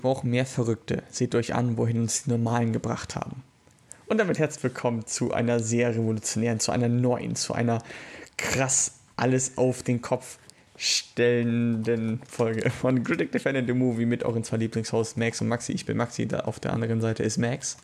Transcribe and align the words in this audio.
brauchen 0.00 0.30
mehr 0.30 0.46
Verrückte. 0.46 1.02
Seht 1.10 1.34
euch 1.34 1.54
an, 1.54 1.76
wohin 1.76 2.00
uns 2.00 2.24
die 2.24 2.30
Normalen 2.30 2.72
gebracht 2.72 3.16
haben. 3.16 3.42
Und 4.06 4.18
damit 4.18 4.38
herzlich 4.38 4.64
willkommen 4.64 5.06
zu 5.06 5.32
einer 5.32 5.60
sehr 5.60 5.90
revolutionären, 5.90 6.58
zu 6.58 6.72
einer 6.72 6.88
neuen, 6.88 7.36
zu 7.36 7.54
einer 7.54 7.82
krass 8.36 8.94
alles 9.16 9.56
auf 9.56 9.82
den 9.82 10.02
Kopf 10.02 10.38
stellenden 10.76 12.22
Folge 12.26 12.70
von 12.70 13.04
Critic 13.04 13.32
Defended 13.32 13.66
the 13.66 13.74
Movie 13.74 14.06
mit 14.06 14.24
euren 14.24 14.42
zwei 14.42 14.56
Lieblingshosts 14.56 15.16
Max 15.16 15.40
und 15.40 15.48
Maxi. 15.48 15.72
Ich 15.72 15.84
bin 15.84 15.96
Maxi, 15.96 16.26
da 16.26 16.40
auf 16.40 16.58
der 16.58 16.72
anderen 16.72 17.00
Seite 17.00 17.22
ist 17.22 17.36
Max. 17.36 17.76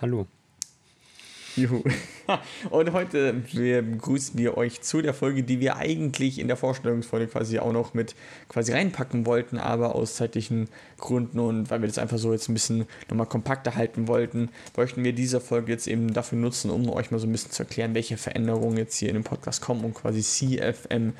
Hallo. 0.00 0.26
Juhu. 1.56 1.82
Und 2.70 2.92
heute 2.92 3.32
begrüßen 3.32 4.38
wir 4.38 4.56
euch 4.56 4.80
zu 4.82 5.02
der 5.02 5.14
Folge, 5.14 5.42
die 5.42 5.60
wir 5.60 5.76
eigentlich 5.76 6.38
in 6.38 6.46
der 6.46 6.56
Vorstellungsfolge 6.56 7.26
quasi 7.26 7.58
auch 7.58 7.72
noch 7.72 7.94
mit 7.94 8.14
quasi 8.48 8.72
reinpacken 8.72 9.26
wollten, 9.26 9.58
aber 9.58 9.94
aus 9.94 10.14
zeitlichen 10.14 10.68
Gründen 10.98 11.40
und 11.40 11.70
weil 11.70 11.80
wir 11.80 11.88
das 11.88 11.98
einfach 11.98 12.18
so 12.18 12.32
jetzt 12.32 12.48
ein 12.48 12.54
bisschen 12.54 12.86
nochmal 13.08 13.26
kompakter 13.26 13.74
halten 13.74 14.06
wollten, 14.06 14.50
möchten 14.76 15.02
wir 15.02 15.12
diese 15.12 15.40
Folge 15.40 15.72
jetzt 15.72 15.88
eben 15.88 16.12
dafür 16.12 16.38
nutzen, 16.38 16.70
um 16.70 16.88
euch 16.90 17.10
mal 17.10 17.18
so 17.18 17.26
ein 17.26 17.32
bisschen 17.32 17.50
zu 17.50 17.64
erklären, 17.64 17.94
welche 17.94 18.16
Veränderungen 18.16 18.76
jetzt 18.76 18.96
hier 18.96 19.08
in 19.08 19.14
dem 19.14 19.24
Podcast 19.24 19.60
kommen 19.60 19.84
und 19.84 19.94
quasi 19.94 20.22
CFM 20.22 21.14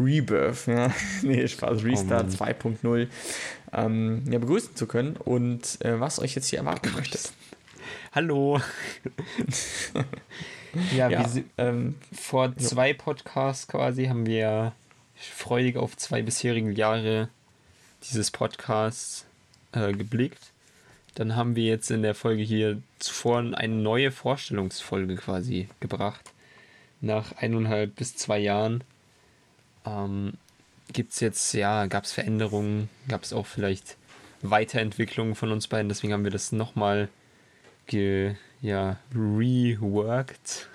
Rebirth, 0.00 0.66
ja, 0.68 0.92
nee, 1.22 1.46
Spaß, 1.46 1.84
Restart 1.84 2.28
oh 2.40 2.44
2.0 2.44 3.08
ähm, 3.72 4.22
ja, 4.30 4.38
begrüßen 4.38 4.76
zu 4.76 4.86
können 4.86 5.16
und 5.16 5.84
äh, 5.84 6.00
was 6.00 6.20
euch 6.20 6.34
jetzt 6.34 6.48
hier 6.48 6.60
erwarten 6.60 6.92
möchtet. 6.94 7.32
Hallo. 8.14 8.58
ja, 10.96 11.10
ja 11.10 11.34
wir, 11.34 11.44
ähm, 11.58 11.94
vor 12.12 12.56
zwei 12.56 12.94
Podcasts 12.94 13.68
quasi 13.68 14.06
haben 14.06 14.24
wir 14.24 14.72
freudig 15.14 15.76
auf 15.76 15.96
zwei 15.96 16.22
bisherige 16.22 16.72
Jahre 16.72 17.28
dieses 18.04 18.30
Podcasts 18.30 19.26
äh, 19.72 19.92
geblickt. 19.92 20.52
Dann 21.16 21.36
haben 21.36 21.54
wir 21.54 21.64
jetzt 21.64 21.90
in 21.90 22.02
der 22.02 22.14
Folge 22.14 22.42
hier 22.42 22.80
zuvor 22.98 23.38
eine 23.40 23.74
neue 23.74 24.10
Vorstellungsfolge 24.10 25.16
quasi 25.16 25.68
gebracht. 25.80 26.32
Nach 27.00 27.36
eineinhalb 27.36 27.94
bis 27.96 28.16
zwei 28.16 28.38
Jahren 28.38 28.84
ähm, 29.84 30.34
gibt 30.92 31.12
es 31.12 31.20
jetzt, 31.20 31.52
ja, 31.52 31.86
gab 31.86 32.04
es 32.04 32.12
Veränderungen, 32.12 32.88
gab 33.08 33.22
es 33.22 33.34
auch 33.34 33.46
vielleicht 33.46 33.96
Weiterentwicklungen 34.40 35.34
von 35.34 35.52
uns 35.52 35.66
beiden. 35.66 35.88
Deswegen 35.90 36.14
haben 36.14 36.24
wir 36.24 36.30
das 36.30 36.52
nochmal 36.52 37.08
ge, 37.88 38.36
ja, 38.62 38.98
reworked 39.12 40.68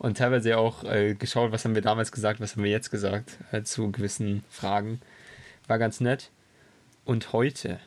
und 0.00 0.18
teilweise 0.18 0.58
auch 0.58 0.82
äh, 0.82 1.14
geschaut, 1.14 1.52
was 1.52 1.64
haben 1.64 1.76
wir 1.76 1.82
damals 1.82 2.10
gesagt, 2.10 2.40
was 2.40 2.56
haben 2.56 2.64
wir 2.64 2.70
jetzt 2.70 2.90
gesagt 2.90 3.38
äh, 3.52 3.62
zu 3.62 3.92
gewissen 3.92 4.42
Fragen. 4.50 5.00
War 5.68 5.78
ganz 5.78 6.00
nett. 6.00 6.30
Und 7.04 7.32
heute 7.32 7.78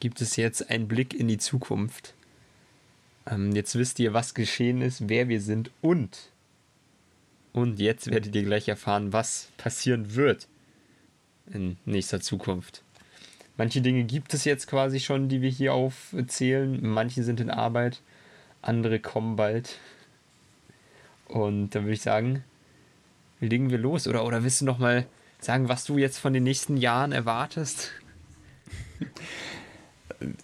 gibt 0.00 0.20
es 0.22 0.36
jetzt 0.36 0.70
einen 0.70 0.88
Blick 0.88 1.12
in 1.12 1.28
die 1.28 1.38
Zukunft. 1.38 2.14
Ähm, 3.26 3.52
jetzt 3.52 3.74
wisst 3.76 3.98
ihr, 3.98 4.14
was 4.14 4.34
geschehen 4.34 4.80
ist, 4.80 5.08
wer 5.08 5.28
wir 5.28 5.40
sind 5.40 5.70
und 5.82 6.30
und 7.52 7.80
jetzt 7.80 8.10
werdet 8.10 8.34
ihr 8.36 8.44
gleich 8.44 8.68
erfahren, 8.68 9.12
was 9.12 9.48
passieren 9.56 10.14
wird 10.14 10.46
in 11.52 11.76
nächster 11.84 12.20
Zukunft. 12.20 12.82
Manche 13.58 13.80
Dinge 13.80 14.04
gibt 14.04 14.32
es 14.34 14.44
jetzt 14.44 14.68
quasi 14.68 15.00
schon, 15.00 15.28
die 15.28 15.42
wir 15.42 15.50
hier 15.50 15.74
aufzählen. 15.74 16.78
Manche 16.80 17.24
sind 17.24 17.40
in 17.40 17.50
Arbeit, 17.50 18.00
andere 18.62 19.00
kommen 19.00 19.34
bald. 19.34 19.78
Und 21.26 21.70
dann 21.70 21.82
würde 21.82 21.94
ich 21.94 22.02
sagen, 22.02 22.44
legen 23.40 23.70
wir 23.70 23.78
los. 23.78 24.06
Oder, 24.06 24.24
oder 24.24 24.44
willst 24.44 24.60
du 24.60 24.64
noch 24.64 24.78
mal 24.78 25.06
sagen, 25.40 25.68
was 25.68 25.84
du 25.84 25.98
jetzt 25.98 26.18
von 26.18 26.32
den 26.32 26.44
nächsten 26.44 26.76
Jahren 26.76 27.10
erwartest? 27.10 27.90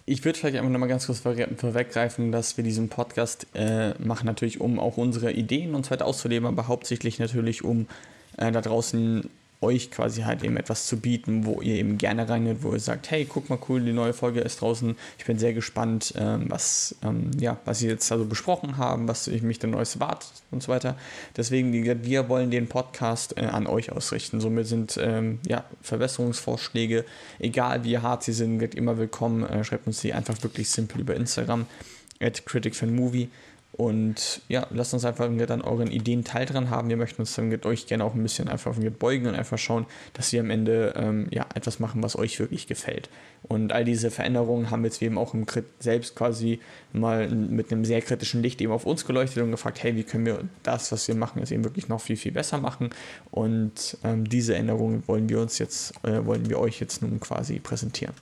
ich 0.05 0.25
würde 0.25 0.37
vielleicht 0.37 0.57
einfach 0.57 0.69
nochmal 0.69 0.89
ganz 0.89 1.05
kurz 1.05 1.19
vorweggreifen, 1.19 2.33
dass 2.33 2.57
wir 2.57 2.65
diesen 2.65 2.89
Podcast 2.89 3.47
äh, 3.53 3.93
machen, 3.97 4.25
natürlich 4.25 4.59
um 4.59 4.77
auch 4.77 4.97
unsere 4.97 5.31
Ideen 5.31 5.73
und 5.73 5.85
so 5.85 5.91
weiter 5.91 6.05
auszuleben, 6.05 6.49
aber 6.49 6.67
hauptsächlich 6.67 7.17
natürlich 7.19 7.63
um 7.63 7.87
äh, 8.35 8.51
da 8.51 8.59
draußen 8.59 9.29
euch 9.61 9.91
quasi 9.91 10.21
halt 10.21 10.43
eben 10.43 10.57
etwas 10.57 10.85
zu 10.85 10.97
bieten, 10.97 11.45
wo 11.45 11.61
ihr 11.61 11.75
eben 11.75 11.97
gerne 11.97 12.27
reingeht, 12.27 12.57
wo 12.61 12.73
ihr 12.73 12.79
sagt, 12.79 13.09
hey, 13.11 13.25
guck 13.25 13.49
mal 13.49 13.59
cool, 13.69 13.81
die 13.81 13.93
neue 13.93 14.13
Folge 14.13 14.41
ist 14.41 14.61
draußen. 14.61 14.95
Ich 15.17 15.25
bin 15.25 15.39
sehr 15.39 15.53
gespannt, 15.53 16.13
ähm, 16.17 16.45
was, 16.49 16.95
ähm, 17.03 17.31
ja, 17.39 17.57
was 17.65 17.79
sie 17.79 17.87
jetzt 17.87 18.11
also 18.11 18.25
besprochen 18.25 18.77
haben, 18.77 19.07
was 19.07 19.27
ich 19.27 19.41
mich 19.41 19.59
denn 19.59 19.71
Neues 19.71 19.95
erwartet 19.95 20.31
und 20.51 20.61
so 20.61 20.71
weiter. 20.71 20.95
Deswegen, 21.35 21.73
wie 21.73 21.81
gesagt, 21.81 22.05
wir 22.05 22.29
wollen 22.29 22.51
den 22.51 22.67
Podcast 22.67 23.37
äh, 23.37 23.45
an 23.45 23.67
euch 23.67 23.91
ausrichten. 23.91 24.41
Somit 24.41 24.67
sind 24.67 24.99
ähm, 25.01 25.39
ja, 25.47 25.63
Verbesserungsvorschläge, 25.81 27.05
egal 27.39 27.83
wie 27.83 27.97
hart 27.97 28.23
sie 28.23 28.33
sind, 28.33 28.75
immer 28.75 28.97
willkommen. 28.97 29.43
Äh, 29.43 29.63
schreibt 29.63 29.87
uns 29.87 30.01
die 30.01 30.13
einfach 30.13 30.41
wirklich 30.43 30.69
simpel 30.69 31.01
über 31.01 31.15
Instagram 31.15 31.65
at 32.19 32.45
criticfanmovie. 32.45 33.29
Und 33.77 34.41
ja, 34.47 34.67
lasst 34.69 34.93
uns 34.93 35.03
einfach 35.03 35.29
dann 35.47 35.61
euren 35.61 35.91
Ideen 35.91 36.23
Teil 36.23 36.45
dran 36.45 36.69
haben. 36.69 36.87
Wir 36.87 36.95
möchten 36.95 37.21
uns 37.21 37.35
dann 37.35 37.49
mit 37.49 37.65
euch 37.65 37.87
gerne 37.87 38.05
auch 38.05 38.15
ein 38.15 38.23
bisschen 38.23 38.47
einfach 38.47 38.73
beugen 38.97 39.27
und 39.27 39.35
einfach 39.35 39.57
schauen, 39.57 39.85
dass 40.13 40.31
wir 40.31 40.39
am 40.39 40.49
Ende 40.49 40.93
ähm, 40.95 41.27
ja, 41.29 41.45
etwas 41.55 41.79
machen, 41.79 42.01
was 42.01 42.17
euch 42.17 42.39
wirklich 42.39 42.67
gefällt. 42.67 43.09
Und 43.43 43.73
all 43.73 43.83
diese 43.83 44.11
Veränderungen 44.11 44.71
haben 44.71 44.85
jetzt 44.85 45.01
eben 45.01 45.17
auch 45.17 45.33
im 45.33 45.45
Crit 45.45 45.65
selbst 45.79 46.15
quasi 46.15 46.61
mal 46.93 47.27
mit 47.27 47.69
einem 47.69 47.83
sehr 47.83 48.01
kritischen 48.01 48.41
Licht 48.41 48.61
eben 48.61 48.71
auf 48.71 48.85
uns 48.85 49.05
geleuchtet 49.05 49.43
und 49.43 49.51
gefragt, 49.51 49.83
hey, 49.83 49.93
wie 49.97 50.03
können 50.03 50.25
wir 50.25 50.39
das, 50.63 50.93
was 50.93 51.09
wir 51.09 51.15
machen, 51.15 51.39
jetzt 51.39 51.51
eben 51.51 51.65
wirklich 51.65 51.89
noch 51.89 51.99
viel, 51.99 52.15
viel 52.15 52.31
besser 52.31 52.59
machen. 52.59 52.91
Und 53.29 53.97
ähm, 54.05 54.27
diese 54.29 54.55
Änderungen 54.55 55.03
wollen 55.05 55.27
wir 55.27 55.41
uns 55.41 55.59
jetzt, 55.59 55.93
äh, 56.05 56.25
wollen 56.25 56.49
wir 56.49 56.59
euch 56.59 56.79
jetzt 56.79 57.01
nun 57.01 57.19
quasi 57.19 57.59
präsentieren. 57.59 58.15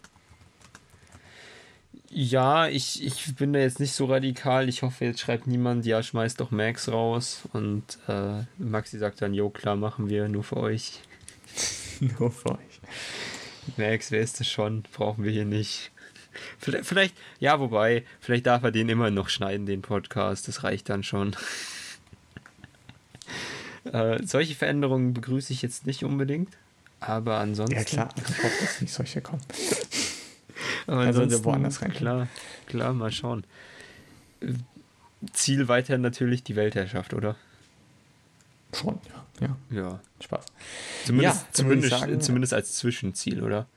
Ja, 2.16 2.68
ich, 2.68 3.04
ich 3.04 3.36
bin 3.36 3.54
da 3.54 3.60
jetzt 3.60 3.80
nicht 3.80 3.94
so 3.94 4.06
radikal. 4.06 4.70
Ich 4.70 4.84
hoffe, 4.84 5.06
jetzt 5.06 5.20
schreibt 5.20 5.48
niemand, 5.48 5.84
ja, 5.88 6.04
schmeißt 6.04 6.40
doch 6.40 6.52
Max 6.52 6.90
raus. 6.90 7.42
Und 7.54 7.98
äh, 8.08 8.44
Maxi 8.60 9.00
sagt 9.00 9.24
dann, 9.24 9.34
jo, 9.34 9.50
klar, 9.50 9.76
machen 9.76 10.10
wir, 10.10 10.30
nur 10.30 10.44
für 10.44 10.58
euch. 10.58 11.00
nur 12.20 12.30
für 12.30 12.52
euch. 12.52 12.82
Max, 13.78 14.12
wer 14.12 14.22
ist 14.22 14.40
das 14.40 14.48
schon? 14.48 14.84
Brauchen 14.94 15.24
wir 15.24 15.32
hier 15.32 15.46
nicht. 15.46 15.92
Vielleicht, 16.60 16.86
vielleicht, 16.86 17.16
ja, 17.40 17.60
wobei, 17.60 18.04
vielleicht 18.20 18.46
darf 18.46 18.62
er 18.62 18.72
den 18.72 18.90
immer 18.90 19.10
noch 19.10 19.30
schneiden, 19.30 19.66
den 19.66 19.82
Podcast. 19.82 20.48
Das 20.48 20.64
reicht 20.64 20.90
dann 20.90 21.02
schon. 21.02 21.36
äh, 23.92 24.24
solche 24.24 24.54
Veränderungen 24.54 25.16
begrüße 25.16 25.52
ich 25.52 25.64
jetzt 25.64 25.88
nicht 25.88 26.04
unbedingt. 26.04 26.50
Aber 27.00 27.40
ansonsten. 27.40 27.76
Ja, 27.76 27.84
klar, 27.84 28.10
ich 28.16 28.44
hoffe, 28.44 28.58
dass 28.62 28.82
nicht 28.82 28.94
solche 28.94 29.22
kommen. 29.22 29.42
Aber 30.88 31.06
der 31.12 31.44
woanders 31.44 31.82
rein. 31.82 31.92
Klar, 31.92 32.28
klar, 32.68 32.94
mal 32.94 33.12
schauen. 33.12 33.46
Ziel 35.32 35.68
weiterhin 35.68 36.02
natürlich 36.02 36.44
die 36.44 36.56
Weltherrschaft, 36.56 37.14
oder? 37.14 37.36
Schon, 38.74 39.00
ja. 39.40 39.48
Ja. 39.48 39.82
ja. 39.82 40.00
Spaß. 40.22 40.46
Zumindest, 41.06 41.42
ja, 41.42 41.48
zumindest, 41.52 41.90
sagen, 41.92 42.22
zumindest 42.22 42.54
als 42.54 42.74
Zwischenziel, 42.74 43.44
oder? 43.44 43.68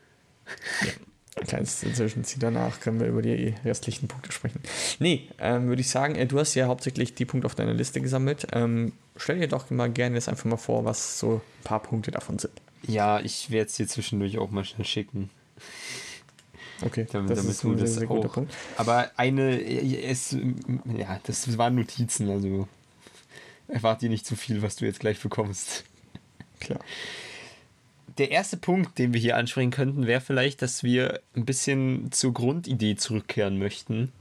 Ja. 0.82 0.92
Ein 1.38 1.46
kleines 1.46 1.80
Zwischenziel 1.80 2.38
danach 2.40 2.80
können 2.80 2.98
wir 2.98 3.08
über 3.08 3.20
die 3.20 3.54
restlichen 3.62 4.08
Punkte 4.08 4.32
sprechen. 4.32 4.60
Nee, 5.00 5.28
ähm, 5.38 5.68
würde 5.68 5.82
ich 5.82 5.90
sagen, 5.90 6.14
äh, 6.14 6.26
du 6.26 6.38
hast 6.38 6.54
ja 6.54 6.66
hauptsächlich 6.66 7.14
die 7.14 7.26
Punkte 7.26 7.44
auf 7.44 7.54
deiner 7.54 7.74
Liste 7.74 8.00
gesammelt. 8.00 8.46
Ähm, 8.52 8.94
stell 9.16 9.38
dir 9.38 9.48
doch 9.48 9.68
mal 9.70 9.90
gerne 9.90 10.14
jetzt 10.14 10.30
einfach 10.30 10.46
mal 10.46 10.56
vor, 10.56 10.86
was 10.86 11.18
so 11.18 11.34
ein 11.34 11.64
paar 11.64 11.82
Punkte 11.82 12.10
davon 12.10 12.38
sind. 12.38 12.54
Ja, 12.86 13.20
ich 13.20 13.50
werde 13.50 13.68
es 13.68 13.76
dir 13.76 13.86
zwischendurch 13.86 14.38
auch 14.38 14.50
mal 14.50 14.64
schnell 14.64 14.86
schicken. 14.86 15.28
Okay, 16.82 17.06
damit, 17.10 17.30
das 17.30 17.38
damit 17.38 17.52
ist 17.52 17.64
ein 17.64 17.78
sehr, 17.78 17.86
sehr 17.86 18.06
guter 18.06 18.28
Punkt. 18.28 18.52
Aber 18.76 19.10
eine, 19.16 19.60
es, 19.62 20.36
ja, 20.96 21.20
das 21.24 21.56
waren 21.56 21.74
Notizen, 21.74 22.28
also 22.28 22.68
erwarte 23.68 24.06
dir 24.06 24.10
nicht 24.10 24.26
zu 24.26 24.36
viel, 24.36 24.62
was 24.62 24.76
du 24.76 24.84
jetzt 24.84 25.00
gleich 25.00 25.20
bekommst. 25.20 25.84
Klar. 26.60 26.80
Der 28.18 28.30
erste 28.30 28.56
Punkt, 28.56 28.98
den 28.98 29.12
wir 29.12 29.20
hier 29.20 29.36
ansprechen 29.36 29.70
könnten, 29.70 30.06
wäre 30.06 30.20
vielleicht, 30.20 30.62
dass 30.62 30.82
wir 30.82 31.20
ein 31.34 31.44
bisschen 31.44 32.10
zur 32.12 32.32
Grundidee 32.32 32.96
zurückkehren 32.96 33.58
möchten. 33.58 34.12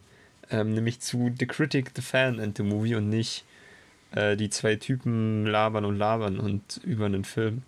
Ähm, 0.51 0.73
nämlich 0.73 0.99
zu 0.99 1.31
The 1.39 1.47
Critic, 1.47 1.91
The 1.95 2.01
Fan 2.01 2.39
and 2.39 2.57
The 2.57 2.63
Movie 2.63 2.95
und 2.95 3.09
nicht 3.09 3.45
äh, 4.11 4.35
die 4.35 4.49
zwei 4.49 4.75
Typen 4.75 5.45
labern 5.45 5.85
und 5.85 5.97
labern 5.97 6.39
und 6.39 6.81
über 6.83 7.05
einen 7.05 7.23
Film. 7.23 7.63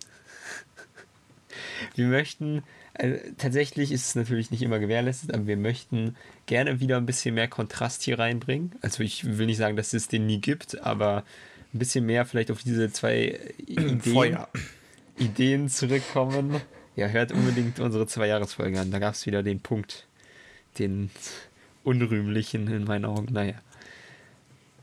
wir 1.94 2.06
möchten 2.06 2.62
also, 2.98 3.16
tatsächlich 3.38 3.92
ist 3.92 4.08
es 4.08 4.14
natürlich 4.16 4.50
nicht 4.50 4.62
immer 4.62 4.80
gewährleistet, 4.80 5.32
aber 5.32 5.46
wir 5.46 5.56
möchten 5.56 6.16
gerne 6.46 6.80
wieder 6.80 6.96
ein 6.96 7.06
bisschen 7.06 7.34
mehr 7.34 7.46
Kontrast 7.46 8.02
hier 8.02 8.18
reinbringen. 8.18 8.72
Also 8.82 9.04
ich 9.04 9.38
will 9.38 9.46
nicht 9.46 9.58
sagen, 9.58 9.76
dass 9.76 9.94
es 9.94 10.08
den 10.08 10.26
nie 10.26 10.40
gibt, 10.40 10.82
aber 10.82 11.24
ein 11.72 11.78
bisschen 11.78 12.06
mehr 12.06 12.26
vielleicht 12.26 12.50
auf 12.50 12.62
diese 12.62 12.92
zwei 12.92 13.38
Ideen, 13.66 14.38
Ideen 15.16 15.68
zurückkommen. 15.68 16.60
Ja, 16.96 17.06
hört 17.06 17.30
unbedingt 17.30 17.78
unsere 17.78 18.08
zwei 18.08 18.26
Jahresfolge 18.26 18.80
an. 18.80 18.90
Da 18.90 18.98
gab 18.98 19.14
es 19.14 19.26
wieder 19.26 19.44
den 19.44 19.60
Punkt, 19.60 20.08
den 20.80 21.10
unrühmlichen 21.84 22.66
in 22.66 22.84
meinen 22.84 23.04
Augen. 23.04 23.32
Naja. 23.32 23.54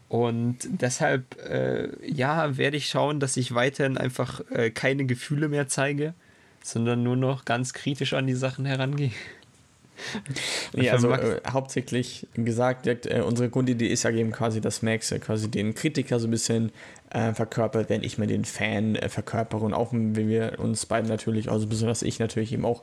Und 0.07 0.59
deshalb, 0.63 1.35
äh, 1.44 1.89
ja, 2.09 2.56
werde 2.56 2.77
ich 2.77 2.88
schauen, 2.88 3.19
dass 3.19 3.35
ich 3.35 3.53
weiterhin 3.53 3.97
einfach 3.97 4.39
äh, 4.51 4.69
keine 4.69 5.06
Gefühle 5.06 5.50
mehr 5.50 5.68
zeige 5.68 6.13
sondern 6.65 7.03
nur 7.03 7.15
noch 7.15 7.45
ganz 7.45 7.73
kritisch 7.73 8.13
an 8.13 8.27
die 8.27 8.33
Sachen 8.33 8.65
herangehe. 8.65 9.12
ja, 10.73 10.94
also 10.94 11.12
äh, 11.12 11.39
hauptsächlich 11.50 12.27
gesagt, 12.35 12.85
äh, 12.88 13.21
unsere 13.25 13.50
Grundidee 13.50 13.88
ist 13.88 14.03
ja 14.03 14.12
eben 14.12 14.31
quasi, 14.31 14.59
dass 14.62 14.81
Max 14.81 15.12
äh, 15.12 15.19
quasi 15.19 15.50
den 15.50 15.73
Kritiker 15.73 16.19
so 16.19 16.27
ein 16.27 16.31
bisschen 16.31 16.71
äh, 17.12 17.33
verkörpert, 17.33 17.89
wenn 17.89 18.03
ich 18.03 18.17
mir 18.17 18.27
den 18.27 18.45
Fan 18.45 18.95
äh, 18.95 19.09
verkörpere 19.09 19.63
und 19.63 19.73
auch 19.73 19.94
wenn 19.94 20.27
wir 20.27 20.59
uns 20.59 20.85
beiden 20.85 21.09
natürlich, 21.09 21.50
also 21.50 21.67
besonders 21.67 22.01
ich 22.01 22.19
natürlich 22.19 22.51
eben 22.51 22.65
auch 22.65 22.81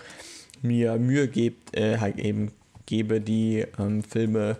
mir 0.63 0.97
Mühe 0.97 1.29
gebt, 1.29 1.77
äh, 1.77 1.99
halt 1.99 2.19
eben 2.19 2.53
gebe, 2.87 3.21
die 3.21 3.67
ähm, 3.79 4.03
Filme 4.03 4.57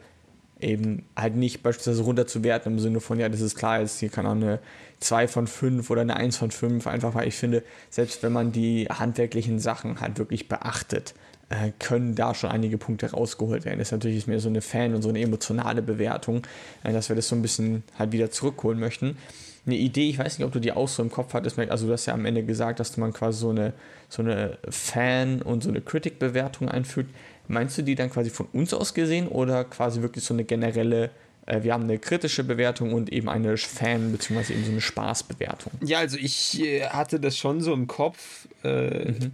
eben 0.63 1.05
halt 1.17 1.37
nicht 1.37 1.63
beispielsweise 1.63 2.03
runterzuwerten 2.03 2.73
im 2.73 2.79
Sinne 2.79 3.01
von, 3.01 3.19
ja, 3.19 3.29
das 3.29 3.41
ist 3.41 3.57
klar, 3.57 3.81
jetzt 3.81 3.99
hier 3.99 4.09
kann 4.09 4.27
auch 4.27 4.33
eine 4.33 4.61
2 5.01 5.29
von 5.29 5.47
5 5.47 5.91
oder 5.91 6.03
eine 6.03 6.17
1 6.17 6.37
von 6.37 6.51
5, 6.51 6.87
einfach 6.87 7.15
weil 7.15 7.29
ich 7.29 7.35
finde, 7.35 7.63
selbst 7.91 8.23
wenn 8.23 8.33
man 8.33 8.53
die 8.53 8.87
handwerklichen 8.87 9.59
Sachen 9.59 10.01
halt 10.01 10.19
wirklich 10.19 10.49
beachtet, 10.49 11.15
äh, 11.53 11.73
können 11.79 12.15
da 12.15 12.35
schon 12.35 12.51
einige 12.51 12.79
Punkte 12.79 13.11
rausgeholt 13.11 13.65
werden. 13.65 13.79
Das 13.79 13.89
ist 13.89 13.93
natürlich 13.93 14.27
mehr 14.27 14.41
so 14.41 14.49
eine 14.49 14.63
Fan- 14.63 14.95
und 14.95 15.03
so 15.03 15.11
eine 15.11 15.21
emotionale 15.21 15.83
Bewertung, 15.83 16.47
äh, 16.83 16.93
dass 16.93 17.09
wir 17.09 17.17
das 17.17 17.29
so 17.29 17.37
ein 17.37 17.43
bisschen 17.43 17.83
halt 17.99 18.13
wieder 18.13 18.31
zurückholen 18.31 18.79
möchten. 18.79 19.19
Eine 19.67 19.77
Idee, 19.77 20.09
ich 20.09 20.19
weiß 20.19 20.39
nicht, 20.39 20.47
ob 20.47 20.53
du 20.53 20.59
die 20.59 20.73
auch 20.73 20.89
so 20.89 21.03
im 21.03 21.11
Kopf 21.11 21.35
hattest, 21.35 21.59
also 21.59 21.87
du 21.87 21.93
hast 21.93 22.07
ja 22.07 22.15
am 22.15 22.25
Ende 22.25 22.43
gesagt, 22.43 22.81
dass 22.81 22.97
man 22.97 23.13
quasi 23.13 23.41
so 23.41 23.51
eine, 23.51 23.75
so 24.09 24.23
eine 24.23 24.59
Fan- 24.69 25.43
und 25.43 25.63
so 25.63 25.69
eine 25.69 25.81
Critic-Bewertung 25.81 26.69
einfügt. 26.69 27.15
Meinst 27.53 27.77
du 27.79 27.83
die 27.83 27.95
dann 27.95 28.11
quasi 28.11 28.31
von 28.31 28.47
uns 28.53 28.73
aus 28.73 28.95
gesehen 28.95 29.29
oder 29.29 29.65
quasi 29.65 30.03
wirklich 30.03 30.25
so 30.25 30.35
eine 30.35 30.45
generelle 30.45 31.11
äh, 31.47 31.63
wir 31.63 31.73
haben 31.73 31.85
eine 31.85 31.99
kritische 31.99 32.45
Bewertung 32.45 32.93
und 32.93 33.13
eben 33.13 33.29
eine 33.29 33.57
Fan- 33.57 34.13
bzw. 34.13 34.53
eben 34.53 34.65
so 34.65 34.71
eine 34.71 34.81
Spaßbewertung. 34.81 35.73
Ja, 35.85 35.99
also 35.99 36.17
ich 36.17 36.61
äh, 36.63 36.87
hatte 36.87 37.21
das 37.21 37.37
schon 37.37 37.61
so 37.61 37.73
im 37.73 37.87
Kopf. 37.87 38.49
Äh, 38.65 39.13
mhm. 39.13 39.33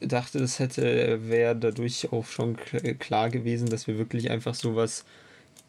Dachte, 0.00 0.40
das 0.40 0.58
hätte, 0.58 1.28
wäre 1.28 1.54
dadurch 1.54 2.12
auch 2.12 2.26
schon 2.26 2.56
klar 2.98 3.30
gewesen, 3.30 3.68
dass 3.68 3.86
wir 3.86 3.98
wirklich 3.98 4.32
einfach 4.32 4.54
sowas 4.54 5.04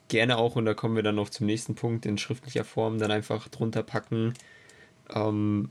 gerne 0.07 0.39
auch, 0.39 0.55
und 0.55 0.65
da 0.65 0.73
kommen 0.73 0.95
wir 0.95 1.03
dann 1.03 1.15
noch 1.15 1.29
zum 1.29 1.45
nächsten 1.45 1.75
Punkt, 1.75 2.07
in 2.07 2.17
schriftlicher 2.17 2.63
Form 2.63 2.97
dann 2.97 3.11
einfach 3.11 3.47
drunter 3.49 3.83
packen. 3.83 4.33
Ähm, 5.13 5.69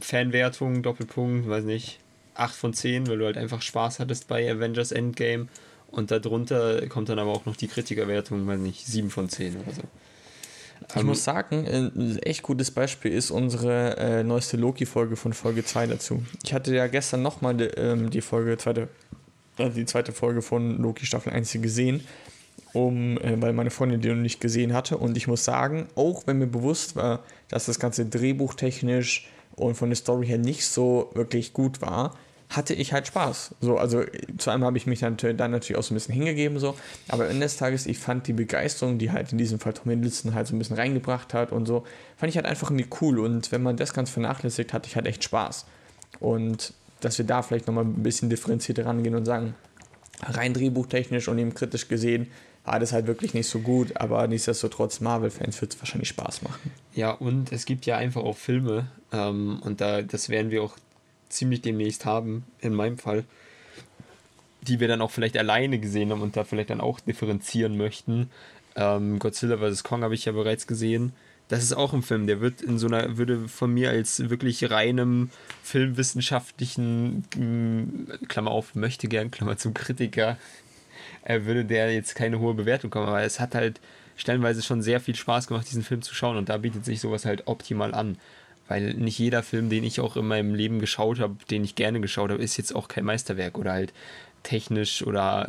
Fanwertung, 0.00 0.82
Doppelpunkt, 0.82 1.48
weiß 1.48 1.62
nicht, 1.62 2.00
8 2.34 2.54
von 2.54 2.74
10, 2.74 3.06
weil 3.06 3.18
du 3.18 3.24
halt 3.24 3.36
einfach 3.36 3.62
Spaß 3.62 4.00
hattest 4.00 4.28
bei 4.28 4.50
Avengers 4.50 4.92
Endgame 4.92 5.48
und 5.88 6.10
darunter 6.10 6.86
kommt 6.88 7.08
dann 7.08 7.18
aber 7.18 7.30
auch 7.30 7.46
noch 7.46 7.56
die 7.56 7.68
Kritikerwertung, 7.68 8.46
weiß 8.46 8.58
nicht, 8.58 8.86
7 8.86 9.10
von 9.10 9.28
10 9.28 9.56
oder 9.56 9.72
so. 9.72 9.82
Ich 10.90 10.96
um, 10.96 11.06
muss 11.06 11.24
sagen, 11.24 11.66
ein 11.66 12.18
echt 12.18 12.42
gutes 12.42 12.70
Beispiel 12.70 13.12
ist 13.12 13.30
unsere 13.30 13.96
äh, 13.96 14.24
neueste 14.24 14.56
Loki-Folge 14.56 15.16
von 15.16 15.32
Folge 15.32 15.64
2 15.64 15.86
dazu. 15.86 16.22
Ich 16.44 16.52
hatte 16.52 16.74
ja 16.74 16.88
gestern 16.88 17.22
nochmal 17.22 17.54
die, 17.54 17.64
ähm, 17.64 18.10
die 18.10 18.20
Folge, 18.20 18.58
zweite, 18.58 18.88
äh, 19.56 19.70
die 19.70 19.86
zweite 19.86 20.12
Folge 20.12 20.42
von 20.42 20.78
Loki 20.78 21.06
Staffel 21.06 21.32
1 21.32 21.52
gesehen, 21.52 22.02
um, 22.72 23.16
äh, 23.18 23.40
weil 23.40 23.52
meine 23.52 23.70
Freundin 23.70 24.00
die 24.00 24.08
noch 24.08 24.16
nicht 24.16 24.40
gesehen 24.40 24.72
hatte. 24.72 24.98
Und 24.98 25.16
ich 25.16 25.28
muss 25.28 25.44
sagen, 25.44 25.86
auch 25.94 26.26
wenn 26.26 26.38
mir 26.38 26.48
bewusst 26.48 26.96
war, 26.96 27.20
dass 27.48 27.66
das 27.66 27.78
Ganze 27.78 28.04
drehbuchtechnisch 28.06 29.28
und 29.54 29.76
von 29.76 29.90
der 29.90 29.96
Story 29.96 30.26
her 30.26 30.38
nicht 30.38 30.66
so 30.66 31.10
wirklich 31.14 31.52
gut 31.52 31.80
war, 31.80 32.18
hatte 32.56 32.74
ich 32.74 32.92
halt 32.92 33.06
Spaß. 33.06 33.54
So, 33.60 33.78
also 33.78 34.02
zu 34.38 34.50
einem 34.50 34.64
habe 34.64 34.76
ich 34.76 34.86
mich 34.86 35.00
dann, 35.00 35.16
dann 35.16 35.50
natürlich 35.50 35.76
auch 35.78 35.82
so 35.82 35.94
ein 35.94 35.96
bisschen 35.96 36.14
hingegeben, 36.14 36.58
so. 36.58 36.74
Aber 37.08 37.28
Ende 37.28 37.40
des 37.40 37.56
Tages, 37.56 37.86
ich 37.86 37.98
fand 37.98 38.26
die 38.26 38.32
Begeisterung, 38.32 38.98
die 38.98 39.10
halt 39.10 39.32
in 39.32 39.38
diesem 39.38 39.58
Fall 39.58 39.72
Tom 39.72 39.90
Hiddleston 39.90 40.34
halt 40.34 40.46
so 40.46 40.54
ein 40.54 40.58
bisschen 40.58 40.76
reingebracht 40.76 41.34
hat 41.34 41.52
und 41.52 41.66
so, 41.66 41.84
fand 42.16 42.30
ich 42.30 42.36
halt 42.36 42.46
einfach 42.46 42.70
irgendwie 42.70 42.88
cool. 43.00 43.18
Und 43.18 43.52
wenn 43.52 43.62
man 43.62 43.76
das 43.76 43.92
ganz 43.92 44.10
vernachlässigt, 44.10 44.72
hatte 44.72 44.88
ich 44.88 44.96
halt 44.96 45.06
echt 45.06 45.24
Spaß. 45.24 45.66
Und 46.20 46.74
dass 47.00 47.18
wir 47.18 47.24
da 47.24 47.42
vielleicht 47.42 47.66
nochmal 47.66 47.84
ein 47.84 48.02
bisschen 48.02 48.30
differenzierter 48.30 48.86
rangehen 48.86 49.14
und 49.14 49.24
sagen, 49.24 49.54
rein 50.22 50.54
drehbuchtechnisch 50.54 51.28
und 51.28 51.38
eben 51.38 51.54
kritisch 51.54 51.88
gesehen, 51.88 52.28
war 52.64 52.80
das 52.80 52.92
halt 52.92 53.06
wirklich 53.06 53.34
nicht 53.34 53.48
so 53.48 53.58
gut, 53.58 53.96
aber 53.96 54.26
nichtsdestotrotz, 54.26 55.00
Marvel-Fans 55.00 55.60
wird 55.60 55.74
es 55.74 55.80
wahrscheinlich 55.80 56.08
Spaß 56.08 56.42
machen. 56.42 56.70
Ja, 56.94 57.10
und 57.10 57.52
es 57.52 57.66
gibt 57.66 57.84
ja 57.84 57.98
einfach 57.98 58.22
auch 58.22 58.36
Filme, 58.36 58.86
ähm, 59.12 59.60
und 59.62 59.82
da, 59.82 60.00
das 60.00 60.30
werden 60.30 60.50
wir 60.50 60.62
auch 60.62 60.76
ziemlich 61.34 61.62
demnächst 61.62 62.04
haben, 62.04 62.44
in 62.60 62.74
meinem 62.74 62.98
Fall, 62.98 63.24
die 64.62 64.80
wir 64.80 64.88
dann 64.88 65.02
auch 65.02 65.10
vielleicht 65.10 65.36
alleine 65.36 65.78
gesehen 65.78 66.10
haben 66.10 66.22
und 66.22 66.36
da 66.36 66.44
vielleicht 66.44 66.70
dann 66.70 66.80
auch 66.80 67.00
differenzieren 67.00 67.76
möchten. 67.76 68.30
Ähm, 68.76 69.18
Godzilla 69.18 69.58
vs. 69.58 69.84
Kong 69.84 70.02
habe 70.02 70.14
ich 70.14 70.24
ja 70.24 70.32
bereits 70.32 70.66
gesehen. 70.66 71.12
Das 71.48 71.62
ist 71.62 71.74
auch 71.74 71.92
ein 71.92 72.02
Film, 72.02 72.26
der 72.26 72.40
wird 72.40 72.62
in 72.62 72.78
so 72.78 72.86
einer, 72.86 73.18
würde 73.18 73.48
von 73.48 73.72
mir 73.72 73.90
als 73.90 74.30
wirklich 74.30 74.70
reinem 74.70 75.28
filmwissenschaftlichen, 75.62 77.24
mm, 77.36 78.26
Klammer 78.28 78.50
auf, 78.50 78.74
möchte 78.74 79.08
gern, 79.08 79.30
Klammer 79.30 79.58
zum 79.58 79.74
Kritiker, 79.74 80.38
äh, 81.24 81.42
würde 81.42 81.66
der 81.66 81.92
jetzt 81.92 82.14
keine 82.14 82.40
hohe 82.40 82.54
Bewertung 82.54 82.90
kommen. 82.90 83.08
Aber 83.08 83.22
es 83.22 83.40
hat 83.40 83.54
halt 83.54 83.80
stellenweise 84.16 84.62
schon 84.62 84.80
sehr 84.80 85.00
viel 85.00 85.14
Spaß 85.14 85.46
gemacht, 85.48 85.66
diesen 85.68 85.82
Film 85.82 86.00
zu 86.00 86.14
schauen 86.14 86.38
und 86.38 86.48
da 86.48 86.56
bietet 86.56 86.84
sich 86.84 87.00
sowas 87.00 87.26
halt 87.26 87.46
optimal 87.46 87.94
an 87.94 88.16
weil 88.68 88.94
nicht 88.94 89.18
jeder 89.18 89.42
Film, 89.42 89.68
den 89.68 89.84
ich 89.84 90.00
auch 90.00 90.16
in 90.16 90.26
meinem 90.26 90.54
Leben 90.54 90.80
geschaut 90.80 91.20
habe, 91.20 91.36
den 91.50 91.64
ich 91.64 91.74
gerne 91.74 92.00
geschaut 92.00 92.30
habe, 92.30 92.42
ist 92.42 92.56
jetzt 92.56 92.74
auch 92.74 92.88
kein 92.88 93.04
Meisterwerk 93.04 93.58
oder 93.58 93.72
halt 93.72 93.92
technisch 94.42 95.04
oder 95.04 95.46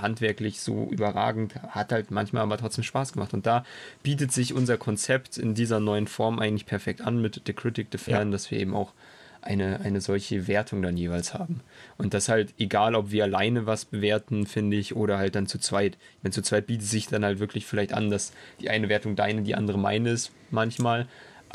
handwerklich 0.00 0.60
so 0.60 0.88
überragend, 0.90 1.54
hat 1.68 1.92
halt 1.92 2.10
manchmal 2.10 2.42
aber 2.42 2.56
trotzdem 2.56 2.82
Spaß 2.82 3.12
gemacht. 3.12 3.34
Und 3.34 3.46
da 3.46 3.64
bietet 4.02 4.32
sich 4.32 4.54
unser 4.54 4.78
Konzept 4.78 5.36
in 5.36 5.54
dieser 5.54 5.78
neuen 5.78 6.06
Form 6.06 6.38
eigentlich 6.38 6.66
perfekt 6.66 7.02
an 7.02 7.20
mit 7.20 7.42
The 7.46 7.52
Critic, 7.52 7.88
The 7.92 7.98
Fan, 7.98 8.28
ja. 8.28 8.32
dass 8.32 8.50
wir 8.50 8.58
eben 8.58 8.74
auch 8.74 8.92
eine, 9.42 9.80
eine 9.80 10.00
solche 10.00 10.48
Wertung 10.48 10.80
dann 10.80 10.96
jeweils 10.96 11.34
haben. 11.34 11.60
Und 11.98 12.14
das 12.14 12.28
halt, 12.30 12.54
egal 12.58 12.94
ob 12.94 13.10
wir 13.10 13.24
alleine 13.24 13.66
was 13.66 13.84
bewerten, 13.84 14.46
finde 14.46 14.78
ich, 14.78 14.96
oder 14.96 15.18
halt 15.18 15.34
dann 15.34 15.46
zu 15.46 15.58
zweit. 15.58 15.98
Wenn 16.22 16.32
zu 16.32 16.42
zweit 16.42 16.66
bietet 16.66 16.86
sich 16.86 17.06
dann 17.08 17.24
halt 17.24 17.38
wirklich 17.38 17.66
vielleicht 17.66 17.92
an, 17.92 18.10
dass 18.10 18.32
die 18.60 18.70
eine 18.70 18.88
Wertung 18.88 19.16
deine, 19.16 19.42
die 19.42 19.54
andere 19.54 19.78
meine 19.78 20.10
ist, 20.10 20.32
manchmal 20.50 21.06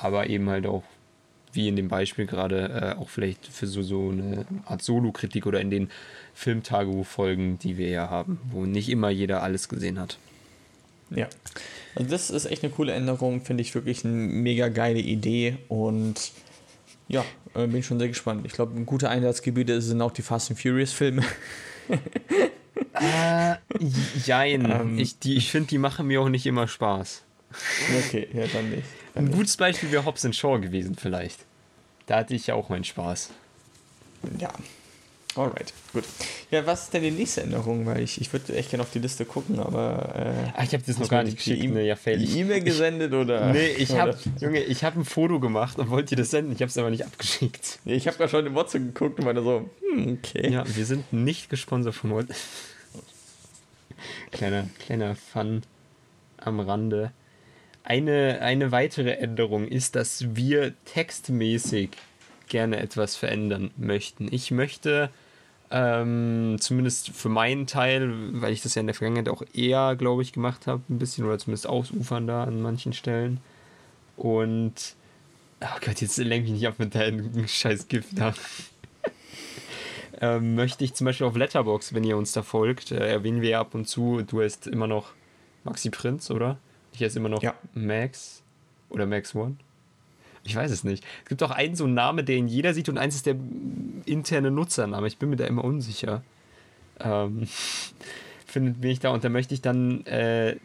aber 0.04 0.30
eben 0.30 0.50
halt 0.50 0.66
auch, 0.66 0.84
wie 1.54 1.68
in 1.68 1.76
dem 1.76 1.88
Beispiel 1.88 2.26
gerade, 2.26 2.96
äh, 2.98 3.00
auch 3.00 3.10
vielleicht 3.10 3.48
für 3.48 3.68
so, 3.68 3.82
so 3.82 4.10
eine 4.10 4.46
Art 4.66 4.82
Solo-Kritik 4.82 5.46
oder 5.46 5.62
in 5.62 5.72
den 5.72 5.90
Filmtagebuch-Folgen, 6.34 7.60
die 7.60 7.78
wir 7.78 7.90
ja 7.90 8.10
haben, 8.10 8.40
wo 8.52 8.66
nicht 8.66 8.90
immer 8.90 9.10
jeder 9.10 9.42
alles 9.42 9.68
gesehen 9.68 10.00
hat. 10.00 10.18
Ja, 11.10 11.28
also 11.96 12.10
das 12.12 12.30
ist 12.30 12.46
echt 12.46 12.64
eine 12.64 12.72
coole 12.72 12.94
Änderung, 12.94 13.42
finde 13.42 13.62
ich 13.62 13.74
wirklich 13.74 14.06
eine 14.06 14.14
mega 14.14 14.68
geile 14.68 15.00
Idee 15.00 15.58
und 15.68 16.32
ja, 17.08 17.26
äh, 17.56 17.66
bin 17.66 17.82
schon 17.82 17.98
sehr 17.98 18.08
gespannt. 18.08 18.46
Ich 18.46 18.54
glaube, 18.54 18.80
gute 18.82 19.10
Einsatzgebiete 19.10 19.82
sind 19.82 20.02
auch 20.02 20.12
die 20.12 20.22
Fast 20.22 20.52
and 20.52 20.60
Furious 20.60 20.94
Filme. 20.94 21.24
äh, 22.94 23.56
jein. 24.24 24.70
Ähm, 24.70 25.00
ich 25.00 25.16
ich 25.26 25.52
finde, 25.52 25.70
die 25.70 25.80
machen 25.80 26.08
mir 26.08 26.22
auch 26.22 26.30
nicht 26.30 26.46
immer 26.46 26.68
Spaß. 26.68 27.24
Okay, 28.06 28.28
ja, 28.34 28.46
dann 28.48 28.70
nicht. 28.70 28.88
Ein 29.16 29.32
gutes 29.32 29.58
Beispiel 29.58 29.92
wäre 29.92 30.06
Hobbs 30.06 30.28
Shaw 30.36 30.60
gewesen, 30.60 30.96
vielleicht. 30.96 31.40
Da 32.06 32.18
hatte 32.18 32.36
ich 32.36 32.48
ja 32.48 32.56
auch 32.56 32.70
meinen 32.70 32.84
Spaß. 32.84 33.32
Ja. 34.40 34.52
Alright, 35.36 35.74
gut. 35.94 36.04
Ja, 36.50 36.66
was 36.66 36.84
ist 36.84 36.94
denn 36.94 37.04
die 37.04 37.12
nächste 37.12 37.44
Änderung? 37.44 37.86
Weil 37.86 38.02
ich, 38.02 38.20
ich 38.20 38.34
würde 38.34 38.56
echt 38.56 38.72
gerne 38.72 38.82
auf 38.82 38.90
die 38.90 39.00
Liste 39.00 39.26
gucken, 39.26 39.60
aber. 39.60 40.16
Äh, 40.16 40.52
Ach, 40.58 40.64
ich 40.64 40.74
habe 40.74 40.84
das 40.86 40.98
noch 40.98 41.08
gar 41.08 41.24
nicht 41.24 41.38
geschickt. 41.38 41.64
E 41.64 41.86
ja, 41.86 41.96
die 41.96 42.40
E-Mail 42.40 42.62
gesendet 42.62 43.14
oder? 43.14 43.54
Nee, 43.54 43.68
ich 43.78 43.92
habe, 43.92 44.18
Junge, 44.40 44.64
ich 44.64 44.84
habe 44.84 45.00
ein 45.00 45.06
Foto 45.06 45.40
gemacht 45.40 45.78
und 45.78 45.90
wollte 45.92 46.16
dir 46.16 46.24
das 46.24 46.32
senden. 46.32 46.52
Ich 46.52 46.62
habe 46.62 46.70
es 46.70 46.78
aber 46.78 46.90
nicht 46.90 47.06
abgeschickt. 47.06 47.80
Nee, 47.86 47.94
ich 47.94 48.08
habe 48.08 48.18
gerade 48.18 48.30
schon 48.32 48.46
im 48.48 48.56
WhatsApp 48.56 48.82
geguckt 48.82 49.20
und 49.20 49.26
meine 49.26 49.44
so, 49.44 49.70
hm, 49.92 50.20
okay. 50.20 50.52
Ja, 50.52 50.64
wir 50.66 50.86
sind 50.86 51.14
nicht 51.14 51.50
gesponsert 51.50 51.94
von 51.94 52.10
WhatsApp. 52.10 52.36
kleiner, 54.32 54.68
kleiner 54.80 55.16
Fun 55.16 55.62
am 56.38 56.60
Rande. 56.60 57.12
Eine, 57.90 58.42
eine 58.44 58.72
weitere 58.72 59.14
Änderung 59.14 59.68
ist, 59.68 59.96
dass 59.96 60.36
wir 60.36 60.76
textmäßig 60.86 61.90
gerne 62.48 62.78
etwas 62.78 63.16
verändern 63.16 63.72
möchten. 63.78 64.32
Ich 64.32 64.52
möchte 64.52 65.10
ähm, 65.72 66.58
zumindest 66.60 67.10
für 67.10 67.30
meinen 67.30 67.66
Teil, 67.66 68.12
weil 68.42 68.54
ich 68.54 68.62
das 68.62 68.76
ja 68.76 68.82
in 68.82 68.86
der 68.86 68.94
Vergangenheit 68.94 69.28
auch 69.28 69.42
eher, 69.56 69.96
glaube 69.96 70.22
ich, 70.22 70.34
gemacht 70.34 70.68
habe, 70.68 70.84
ein 70.88 71.00
bisschen 71.00 71.26
oder 71.26 71.40
zumindest 71.40 71.66
ausufern 71.66 72.28
da 72.28 72.44
an 72.44 72.62
manchen 72.62 72.94
Stellen. 72.94 73.40
Und, 74.18 74.94
oh 75.60 75.80
Gott, 75.84 76.00
jetzt 76.00 76.18
lenke 76.18 76.46
ich 76.46 76.54
nicht 76.54 76.68
ab 76.68 76.76
mit 76.78 76.94
deinem 76.94 77.48
scheiß 77.48 77.88
Gift 77.88 78.20
da. 78.20 78.36
ähm, 80.22 80.54
möchte 80.54 80.84
ich 80.84 80.94
zum 80.94 81.06
Beispiel 81.06 81.26
auf 81.26 81.36
Letterbox, 81.36 81.96
wenn 81.96 82.04
ihr 82.04 82.18
uns 82.18 82.34
da 82.34 82.44
folgt, 82.44 82.92
äh, 82.92 83.10
erwähnen 83.10 83.42
wir 83.42 83.58
ab 83.58 83.74
und 83.74 83.88
zu, 83.88 84.22
du 84.22 84.42
heißt 84.42 84.68
immer 84.68 84.86
noch 84.86 85.14
Maxi 85.64 85.90
Prinz, 85.90 86.30
oder? 86.30 86.60
Ich 87.00 87.06
heiße 87.06 87.20
immer 87.20 87.30
noch 87.30 87.42
ja. 87.42 87.56
Max 87.74 88.44
oder 88.90 89.06
Max 89.06 89.34
One. 89.34 89.56
Ich 90.44 90.54
weiß 90.54 90.70
es 90.70 90.84
nicht. 90.84 91.06
Es 91.24 91.30
gibt 91.30 91.42
auch 91.44 91.52
einen 91.52 91.76
so 91.76 91.86
einen 91.86 91.94
Namen, 91.94 92.26
den 92.26 92.50
jeder 92.50 92.74
sieht 92.74 92.90
und 92.90 92.98
eins 92.98 93.16
ist 93.16 93.26
der 93.26 93.36
interne 94.06 94.52
Nutzername. 94.52 95.08
Ich 95.08 95.18
bin 95.18 95.30
mir 95.30 95.38
da 95.38 95.46
immer 95.46 95.64
unsicher. 95.64 96.24
Ähm, 97.00 97.48
findet 98.46 98.82
mich 98.82 99.00
da 99.00 99.12
und 99.12 99.24
da 99.24 99.30
möchte 99.30 99.54
ich 99.54 99.62
dann 99.62 100.06
äh, 100.08 100.58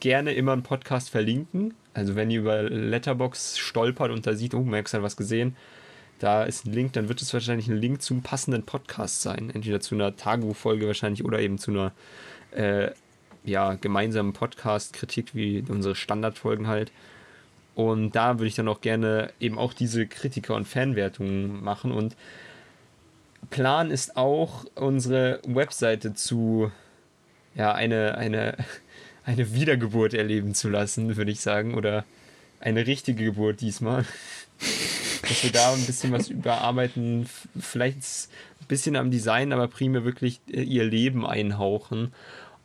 gerne 0.00 0.34
immer 0.34 0.52
einen 0.52 0.62
Podcast 0.62 1.08
verlinken. 1.08 1.72
Also 1.94 2.16
wenn 2.16 2.30
ihr 2.30 2.40
über 2.40 2.62
Letterbox 2.62 3.56
stolpert 3.56 4.10
und 4.10 4.26
da 4.26 4.34
sieht, 4.34 4.52
oh, 4.52 4.62
Max 4.62 4.92
hat 4.92 5.02
was 5.02 5.16
gesehen, 5.16 5.56
Da 6.18 6.44
ist 6.44 6.66
ein 6.66 6.72
Link, 6.72 6.92
dann 6.94 7.08
wird 7.08 7.22
es 7.22 7.32
wahrscheinlich 7.32 7.68
ein 7.68 7.76
Link 7.76 8.02
zum 8.02 8.22
passenden 8.22 8.64
Podcast 8.64 9.22
sein. 9.22 9.50
Entweder 9.50 9.80
zu 9.80 9.94
einer 9.94 10.16
Tagebuchfolge 10.16 10.86
wahrscheinlich 10.86 11.24
oder 11.24 11.40
eben 11.40 11.56
zu 11.56 11.70
einer 11.70 11.92
äh, 12.50 12.90
ja, 13.46 13.74
gemeinsamen 13.74 14.32
Podcast-Kritik, 14.32 15.34
wie 15.34 15.64
unsere 15.68 15.94
Standardfolgen 15.94 16.66
halt. 16.66 16.92
Und 17.74 18.16
da 18.16 18.38
würde 18.38 18.48
ich 18.48 18.54
dann 18.54 18.68
auch 18.68 18.80
gerne 18.80 19.32
eben 19.38 19.58
auch 19.58 19.74
diese 19.74 20.06
Kritiker- 20.06 20.54
und 20.54 20.66
Fanwertungen 20.66 21.62
machen. 21.62 21.92
Und 21.92 22.16
Plan 23.50 23.90
ist 23.90 24.16
auch, 24.16 24.64
unsere 24.74 25.40
Webseite 25.46 26.14
zu, 26.14 26.72
ja, 27.54 27.72
eine, 27.72 28.16
eine, 28.16 28.56
eine 29.24 29.54
Wiedergeburt 29.54 30.14
erleben 30.14 30.54
zu 30.54 30.68
lassen, 30.68 31.16
würde 31.16 31.30
ich 31.30 31.40
sagen. 31.40 31.74
Oder 31.74 32.04
eine 32.60 32.86
richtige 32.86 33.24
Geburt 33.24 33.60
diesmal. 33.60 34.04
Dass 35.22 35.42
wir 35.42 35.52
da 35.52 35.72
ein 35.72 35.84
bisschen 35.84 36.12
was 36.12 36.28
überarbeiten, 36.28 37.28
vielleicht 37.58 37.98
ein 38.60 38.66
bisschen 38.68 38.96
am 38.96 39.10
Design, 39.10 39.52
aber 39.52 39.68
primär 39.68 40.04
wirklich 40.04 40.40
äh, 40.50 40.62
ihr 40.62 40.84
Leben 40.84 41.26
einhauchen. 41.26 42.12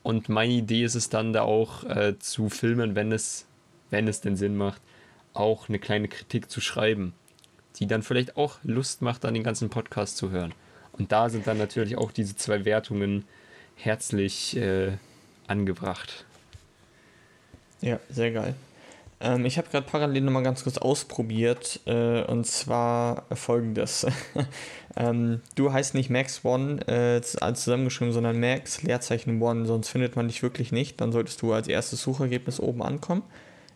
Und 0.03 0.29
meine 0.29 0.53
Idee 0.53 0.83
ist 0.83 0.95
es 0.95 1.09
dann 1.09 1.33
da 1.33 1.43
auch 1.43 1.83
äh, 1.83 2.17
zu 2.17 2.49
filmen, 2.49 2.95
wenn 2.95 3.11
es, 3.11 3.45
wenn 3.89 4.07
es 4.07 4.21
denn 4.21 4.35
Sinn 4.35 4.57
macht, 4.57 4.81
auch 5.33 5.69
eine 5.69 5.79
kleine 5.79 6.07
Kritik 6.07 6.49
zu 6.49 6.59
schreiben, 6.59 7.13
die 7.77 7.87
dann 7.87 8.03
vielleicht 8.03 8.35
auch 8.35 8.57
Lust 8.63 9.01
macht, 9.01 9.23
dann 9.23 9.33
den 9.33 9.43
ganzen 9.43 9.69
Podcast 9.69 10.17
zu 10.17 10.31
hören. 10.31 10.53
Und 10.93 11.11
da 11.11 11.29
sind 11.29 11.47
dann 11.47 11.57
natürlich 11.57 11.97
auch 11.97 12.11
diese 12.11 12.35
zwei 12.35 12.65
Wertungen 12.65 13.25
herzlich 13.75 14.57
äh, 14.57 14.93
angebracht. 15.47 16.25
Ja, 17.81 17.99
sehr 18.09 18.31
geil. 18.31 18.55
Ähm, 19.21 19.45
ich 19.45 19.57
habe 19.57 19.69
gerade 19.69 19.85
parallel 19.85 20.23
nochmal 20.23 20.43
ganz 20.43 20.63
kurz 20.63 20.77
ausprobiert 20.77 21.79
äh, 21.85 22.23
und 22.23 22.45
zwar 22.45 23.25
folgendes. 23.35 24.07
ähm, 24.95 25.41
du 25.55 25.71
heißt 25.71 25.93
nicht 25.93 26.09
Max 26.09 26.43
One 26.43 26.85
äh, 26.87 27.21
zusammengeschrieben, 27.21 28.13
sondern 28.13 28.39
Max 28.39 28.81
Leerzeichen 28.81 29.41
One, 29.41 29.65
sonst 29.65 29.89
findet 29.89 30.15
man 30.15 30.27
dich 30.27 30.41
wirklich 30.41 30.71
nicht. 30.71 30.99
Dann 30.99 31.11
solltest 31.11 31.41
du 31.41 31.53
als 31.53 31.67
erstes 31.67 32.01
Suchergebnis 32.01 32.59
oben 32.59 32.81
ankommen. 32.81 33.23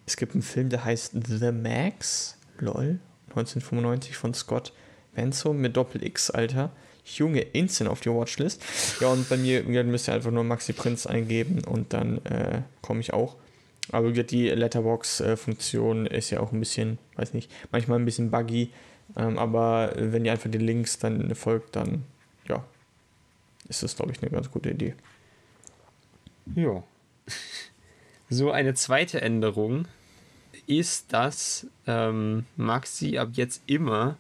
Es 0.08 0.18
gibt 0.18 0.34
einen 0.34 0.42
Film, 0.42 0.70
der 0.70 0.84
heißt 0.84 1.14
The 1.28 1.52
Max, 1.52 2.38
lol, 2.60 3.00
1995 3.30 4.18
von 4.18 4.34
Scott 4.34 4.74
Benzo 5.14 5.54
mit 5.54 5.78
Doppel-X, 5.78 6.32
Alter. 6.32 6.72
Junge, 7.06 7.42
instant 7.42 7.90
auf 7.90 8.02
die 8.02 8.10
Watchlist. 8.10 8.64
Ja, 9.00 9.10
und 9.10 9.30
bei 9.30 9.38
mir 9.38 9.64
müsst 9.84 10.08
ihr 10.10 10.16
einfach 10.16 10.32
nur 10.32 10.44
Maxi 10.44 10.74
Prinz 10.74 11.06
eingeben 11.06 11.64
und 11.64 11.94
dann 11.94 12.18
äh, 12.26 12.62
komme 12.82 13.00
ich 13.00 13.14
auch. 13.14 13.36
Aber 13.92 14.12
die 14.12 14.50
Letterbox-Funktion 14.50 16.08
ist 16.08 16.32
ja 16.32 16.40
auch 16.40 16.52
ein 16.52 16.60
bisschen, 16.60 16.98
weiß 17.16 17.34
nicht, 17.34 17.52
manchmal 17.72 18.00
ein 18.00 18.06
bisschen 18.06 18.32
buggy. 18.32 18.72
Ähm, 19.16 19.38
aber 19.38 19.94
wenn 19.96 20.26
ihr 20.26 20.32
einfach 20.32 20.50
die 20.50 20.58
Links 20.58 20.98
dann 20.98 21.34
folgt, 21.36 21.76
dann 21.76 22.04
ja, 22.48 22.64
ist 23.68 23.84
das, 23.84 23.96
glaube 23.96 24.12
ich, 24.12 24.22
eine 24.22 24.32
ganz 24.32 24.50
gute 24.52 24.72
Idee. 24.72 24.96
Ja. 26.56 26.84
So 28.28 28.50
eine 28.50 28.74
zweite 28.74 29.22
Änderung 29.22 29.88
ist, 30.66 31.14
dass 31.14 31.68
ähm, 31.86 32.48
Maxi 32.56 33.20
ab 33.20 33.30
jetzt 33.34 33.62
immer 33.68 34.18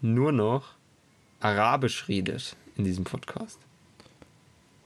nur 0.00 0.32
noch 0.32 0.72
Arabisch 1.40 2.08
redet 2.08 2.56
in 2.76 2.84
diesem 2.84 3.04
Podcast. 3.04 3.58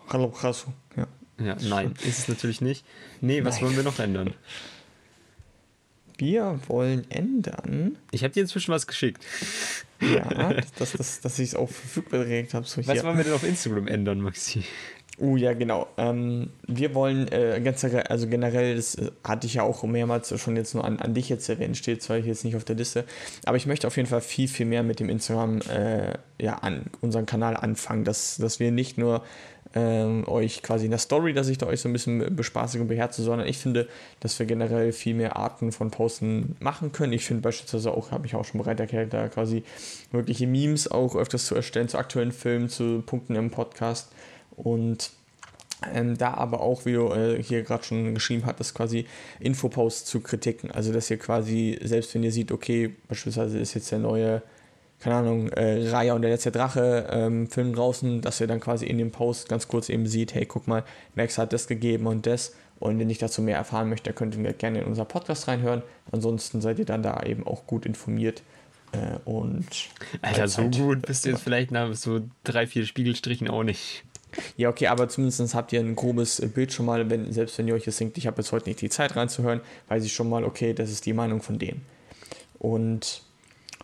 Hallo, 0.08 0.28
Krasu, 0.30 0.72
ja. 0.96 1.06
Ja, 1.40 1.56
nein, 1.68 1.94
ist 2.06 2.18
es 2.18 2.28
natürlich 2.28 2.60
nicht. 2.60 2.84
Nee, 3.20 3.44
was 3.44 3.56
nein. 3.56 3.64
wollen 3.64 3.76
wir 3.76 3.82
noch 3.84 3.98
ändern? 3.98 4.34
Wir 6.18 6.58
wollen 6.66 7.08
ändern. 7.10 7.96
Ich 8.10 8.24
habe 8.24 8.34
dir 8.34 8.40
inzwischen 8.40 8.72
was 8.72 8.88
geschickt. 8.88 9.24
Ja, 10.00 10.52
dass, 10.78 10.92
dass, 10.92 11.20
dass 11.20 11.38
ich 11.38 11.50
es 11.50 11.54
auch 11.54 11.70
verfügbar 11.70 12.24
direkt 12.24 12.54
habe. 12.54 12.66
So 12.66 12.84
was 12.86 13.04
wollen 13.04 13.16
wir 13.16 13.24
denn 13.24 13.32
auf 13.32 13.44
Instagram 13.44 13.86
ändern, 13.86 14.20
Maxi? 14.20 14.64
Uh, 15.20 15.36
ja, 15.36 15.52
genau. 15.52 15.88
Ähm, 15.96 16.50
wir 16.68 16.94
wollen 16.94 17.26
äh, 17.28 17.60
ganz, 17.62 17.84
also 17.84 18.28
generell, 18.28 18.76
das 18.76 18.94
äh, 18.94 19.10
hatte 19.24 19.48
ich 19.48 19.54
ja 19.54 19.64
auch 19.64 19.82
mehrmals 19.82 20.32
schon 20.40 20.54
jetzt 20.54 20.74
nur 20.74 20.84
an, 20.84 21.00
an 21.00 21.12
dich 21.12 21.28
jetzt 21.28 21.48
erwähnt, 21.48 21.76
steht 21.76 22.02
zwar 22.02 22.18
jetzt 22.18 22.44
nicht 22.44 22.54
auf 22.54 22.64
der 22.64 22.76
Liste, 22.76 23.04
aber 23.44 23.56
ich 23.56 23.66
möchte 23.66 23.88
auf 23.88 23.96
jeden 23.96 24.08
Fall 24.08 24.20
viel, 24.20 24.46
viel 24.46 24.66
mehr 24.66 24.84
mit 24.84 25.00
dem 25.00 25.08
Instagram, 25.08 25.60
äh, 25.62 26.12
ja, 26.40 26.54
an 26.58 26.84
unseren 27.00 27.26
Kanal 27.26 27.56
anfangen, 27.56 28.04
dass, 28.04 28.36
dass 28.36 28.60
wir 28.60 28.70
nicht 28.70 28.96
nur 28.96 29.24
ähm, 29.74 30.26
euch 30.26 30.62
quasi 30.62 30.86
in 30.86 30.90
der 30.90 30.98
Story, 30.98 31.32
dass 31.32 31.48
ich 31.48 31.58
da 31.58 31.66
euch 31.66 31.80
so 31.80 31.88
ein 31.88 31.92
bisschen 31.92 32.34
bespaßige 32.34 32.80
und 32.80 32.88
beherze, 32.88 33.22
sondern 33.22 33.46
ich 33.46 33.58
finde, 33.58 33.88
dass 34.20 34.38
wir 34.38 34.46
generell 34.46 34.92
viel 34.92 35.14
mehr 35.14 35.36
Arten 35.36 35.72
von 35.72 35.90
Posten 35.90 36.56
machen 36.60 36.92
können. 36.92 37.12
Ich 37.12 37.24
finde 37.24 37.42
beispielsweise 37.42 37.92
auch, 37.92 38.10
habe 38.10 38.26
ich 38.26 38.34
auch 38.34 38.44
schon 38.44 38.60
bereit 38.60 38.80
erklärt, 38.80 39.12
da 39.12 39.28
quasi 39.28 39.64
wirkliche 40.10 40.46
Memes 40.46 40.90
auch 40.90 41.16
öfters 41.16 41.46
zu 41.46 41.54
erstellen 41.54 41.88
zu 41.88 41.98
aktuellen 41.98 42.32
Filmen, 42.32 42.68
zu 42.68 43.02
Punkten 43.04 43.34
im 43.34 43.50
Podcast 43.50 44.08
und 44.56 45.10
ähm, 45.94 46.18
da 46.18 46.34
aber 46.34 46.60
auch, 46.60 46.86
wie 46.86 46.92
du 46.92 47.12
äh, 47.12 47.42
hier 47.42 47.62
gerade 47.62 47.84
schon 47.84 48.14
geschrieben 48.14 48.46
hattest, 48.46 48.74
quasi 48.74 49.06
Infoposts 49.38 50.06
zu 50.06 50.20
Kritiken. 50.20 50.70
Also, 50.70 50.92
dass 50.92 51.10
ihr 51.10 51.18
quasi, 51.18 51.78
selbst 51.82 52.14
wenn 52.14 52.24
ihr 52.24 52.32
seht, 52.32 52.50
okay, 52.50 52.96
beispielsweise 53.08 53.58
ist 53.58 53.74
jetzt 53.74 53.92
der 53.92 54.00
neue, 54.00 54.42
keine 55.00 55.16
Ahnung, 55.16 55.48
äh, 55.50 55.88
Raya 55.88 56.14
und 56.14 56.22
der 56.22 56.30
letzte 56.30 56.50
Drache 56.50 57.06
ähm, 57.10 57.48
Film 57.48 57.74
draußen, 57.74 58.20
dass 58.20 58.40
ihr 58.40 58.46
dann 58.46 58.60
quasi 58.60 58.86
in 58.86 58.98
dem 58.98 59.12
Post 59.12 59.48
ganz 59.48 59.68
kurz 59.68 59.88
eben 59.88 60.06
sieht, 60.06 60.34
hey, 60.34 60.44
guck 60.44 60.66
mal, 60.66 60.84
Max 61.14 61.38
hat 61.38 61.52
das 61.52 61.68
gegeben 61.68 62.06
und 62.06 62.26
das. 62.26 62.54
Und 62.80 62.98
wenn 62.98 63.10
ich 63.10 63.18
dazu 63.18 63.42
mehr 63.42 63.56
erfahren 63.56 63.88
möchte, 63.88 64.12
könnt 64.12 64.36
ihr 64.36 64.52
gerne 64.52 64.80
in 64.80 64.86
unser 64.86 65.04
Podcast 65.04 65.48
reinhören. 65.48 65.82
Ansonsten 66.12 66.60
seid 66.60 66.78
ihr 66.78 66.84
dann 66.84 67.02
da 67.02 67.22
eben 67.24 67.46
auch 67.46 67.66
gut 67.66 67.86
informiert. 67.86 68.42
Äh, 68.92 69.18
und 69.24 69.66
Alter, 70.22 70.48
so 70.48 70.68
gut 70.68 71.02
bist 71.02 71.24
du 71.24 71.30
jetzt 71.30 71.42
vielleicht 71.42 71.70
nach 71.70 71.94
so 71.94 72.20
drei, 72.44 72.66
vier 72.66 72.86
Spiegelstrichen 72.86 73.48
auch 73.48 73.64
nicht. 73.64 74.04
Ja, 74.56 74.68
okay, 74.68 74.88
aber 74.88 75.08
zumindest 75.08 75.54
habt 75.54 75.72
ihr 75.72 75.80
ein 75.80 75.96
grobes 75.96 76.40
Bild 76.54 76.72
schon 76.72 76.86
mal, 76.86 77.08
wenn, 77.08 77.32
selbst 77.32 77.56
wenn 77.58 77.66
ihr 77.66 77.74
euch 77.74 77.84
das 77.84 77.96
denkt, 77.96 78.18
ich 78.18 78.26
habe 78.26 78.42
jetzt 78.42 78.52
heute 78.52 78.68
nicht 78.68 78.80
die 78.80 78.90
Zeit 78.90 79.16
reinzuhören, 79.16 79.60
weiß 79.88 80.04
ich 80.04 80.12
schon 80.12 80.28
mal, 80.28 80.44
okay, 80.44 80.74
das 80.74 80.90
ist 80.90 81.06
die 81.06 81.12
Meinung 81.12 81.40
von 81.40 81.58
denen. 81.58 81.84
Und 82.58 83.22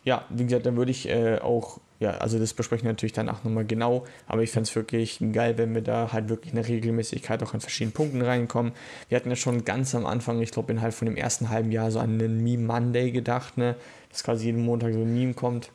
ja, 0.05 0.25
wie 0.29 0.45
gesagt, 0.45 0.67
dann 0.67 0.77
würde 0.77 0.91
ich 0.91 1.09
äh, 1.09 1.39
auch, 1.39 1.81
ja, 1.99 2.11
also 2.13 2.39
das 2.39 2.53
besprechen 2.55 2.85
wir 2.85 2.93
natürlich 2.93 3.13
danach 3.13 3.45
nochmal 3.45 3.65
genau, 3.65 4.05
aber 4.27 4.43
ich 4.43 4.51
fände 4.51 4.69
es 4.69 4.77
wirklich 4.77 5.19
geil, 5.33 5.57
wenn 5.57 5.75
wir 5.75 5.83
da 5.83 6.13
halt 6.13 6.29
wirklich 6.29 6.53
eine 6.53 6.67
Regelmäßigkeit 6.67 7.43
auch 7.43 7.55
an 7.55 7.61
verschiedenen 7.61 7.95
Punkten 7.95 8.21
reinkommen. 8.21 8.73
Wir 9.09 9.17
hatten 9.17 9.31
ja 9.31 9.37
schon 9.37 9.65
ganz 9.65 9.95
am 9.95 10.07
Anfang, 10.07 10.41
ich 10.43 10.51
glaube 10.51 10.73
innerhalb 10.73 10.95
von 10.95 11.07
dem 11.07 11.17
ersten 11.17 11.49
halben 11.49 11.73
Jahr 11.73 11.91
so 11.91 11.99
an 11.99 12.19
den 12.19 12.45
Meme 12.45 12.65
Monday 12.67 13.11
gedacht, 13.11 13.57
ne, 13.57 13.77
dass 14.11 14.25
quasi 14.25 14.47
jeden 14.47 14.65
Montag 14.65 14.93
so 14.93 15.01
ein 15.01 15.15
Meme 15.15 15.35
kommt. 15.35 15.71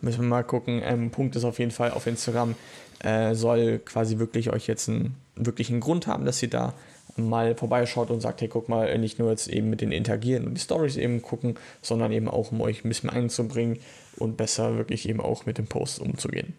Müssen 0.00 0.22
wir 0.22 0.28
mal 0.28 0.44
gucken. 0.44 0.82
Ähm, 0.84 1.10
Punkt 1.10 1.36
ist 1.36 1.44
auf 1.44 1.58
jeden 1.58 1.70
Fall 1.70 1.90
auf 1.90 2.06
Instagram 2.06 2.54
äh, 3.00 3.34
soll 3.34 3.78
quasi 3.78 4.18
wirklich 4.18 4.52
euch 4.52 4.66
jetzt 4.66 4.88
einen 4.88 5.16
wirklichen 5.34 5.80
Grund 5.80 6.06
haben, 6.06 6.24
dass 6.24 6.42
ihr 6.42 6.50
da 6.50 6.74
mal 7.16 7.54
vorbeischaut 7.54 8.10
und 8.10 8.20
sagt, 8.20 8.40
hey, 8.40 8.48
guck 8.48 8.68
mal, 8.68 8.96
nicht 8.98 9.18
nur 9.18 9.30
jetzt 9.30 9.48
eben 9.48 9.70
mit 9.70 9.80
den 9.80 9.92
Interagieren 9.92 10.46
und 10.46 10.54
die 10.54 10.60
Stories 10.60 10.96
eben 10.96 11.22
gucken, 11.22 11.56
sondern 11.82 12.12
eben 12.12 12.28
auch, 12.28 12.52
um 12.52 12.60
euch 12.60 12.84
ein 12.84 12.88
bisschen 12.88 13.10
einzubringen 13.10 13.78
und 14.16 14.36
besser 14.36 14.76
wirklich 14.76 15.08
eben 15.08 15.20
auch 15.20 15.46
mit 15.46 15.58
dem 15.58 15.66
Post 15.66 16.00
umzugehen. 16.00 16.54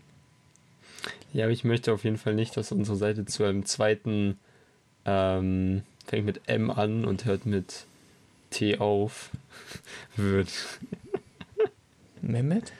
Ja, 1.33 1.45
aber 1.45 1.53
ich 1.53 1.63
möchte 1.63 1.93
auf 1.93 2.03
jeden 2.03 2.17
Fall 2.17 2.33
nicht, 2.33 2.55
dass 2.57 2.71
unsere 2.71 2.97
Seite 2.97 3.25
zu 3.25 3.43
einem 3.43 3.65
zweiten 3.65 4.39
ähm, 5.05 5.83
fängt 6.05 6.25
mit 6.25 6.41
M 6.47 6.71
an 6.71 7.05
und 7.05 7.25
hört 7.25 7.45
mit 7.45 7.85
T 8.49 8.77
auf 8.77 9.29
wird. 10.15 10.49
Mehmet? 12.21 12.71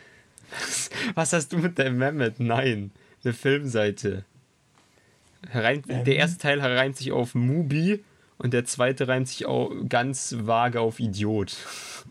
Was, 0.59 0.89
was 1.13 1.33
hast 1.33 1.53
du 1.53 1.57
mit 1.57 1.77
deinem 1.77 1.97
Mehmet? 1.97 2.39
Nein 2.39 2.91
eine 3.27 3.33
Filmseite. 3.33 4.23
Herein, 5.49 5.83
ähm. 5.87 6.03
Der 6.03 6.15
erste 6.15 6.37
Teil 6.37 6.59
reimt 6.59 6.97
sich 6.97 7.11
auf 7.11 7.35
Mubi 7.35 8.03
und 8.37 8.53
der 8.53 8.65
zweite 8.65 9.07
reimt 9.07 9.27
sich 9.27 9.45
auch 9.45 9.71
ganz 9.87 10.35
vage 10.39 10.81
auf 10.81 10.99
Idiot. 10.99 11.55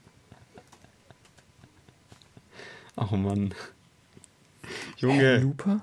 Ach 2.96 3.10
Mann. 3.10 3.54
Junge. 4.96 5.38
Looper? 5.38 5.82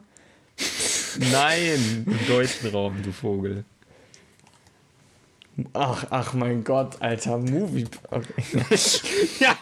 Nein, 1.32 2.06
im 2.08 2.28
deutschen 2.28 2.70
Raum, 2.70 3.02
du 3.04 3.12
Vogel. 3.12 3.66
Ach, 5.74 6.08
ach 6.10 6.34
mein 6.34 6.64
Gott, 6.64 7.00
alter 7.00 7.38
Movie. 7.38 7.86
Okay. 8.10 8.44
ja, 9.40 9.56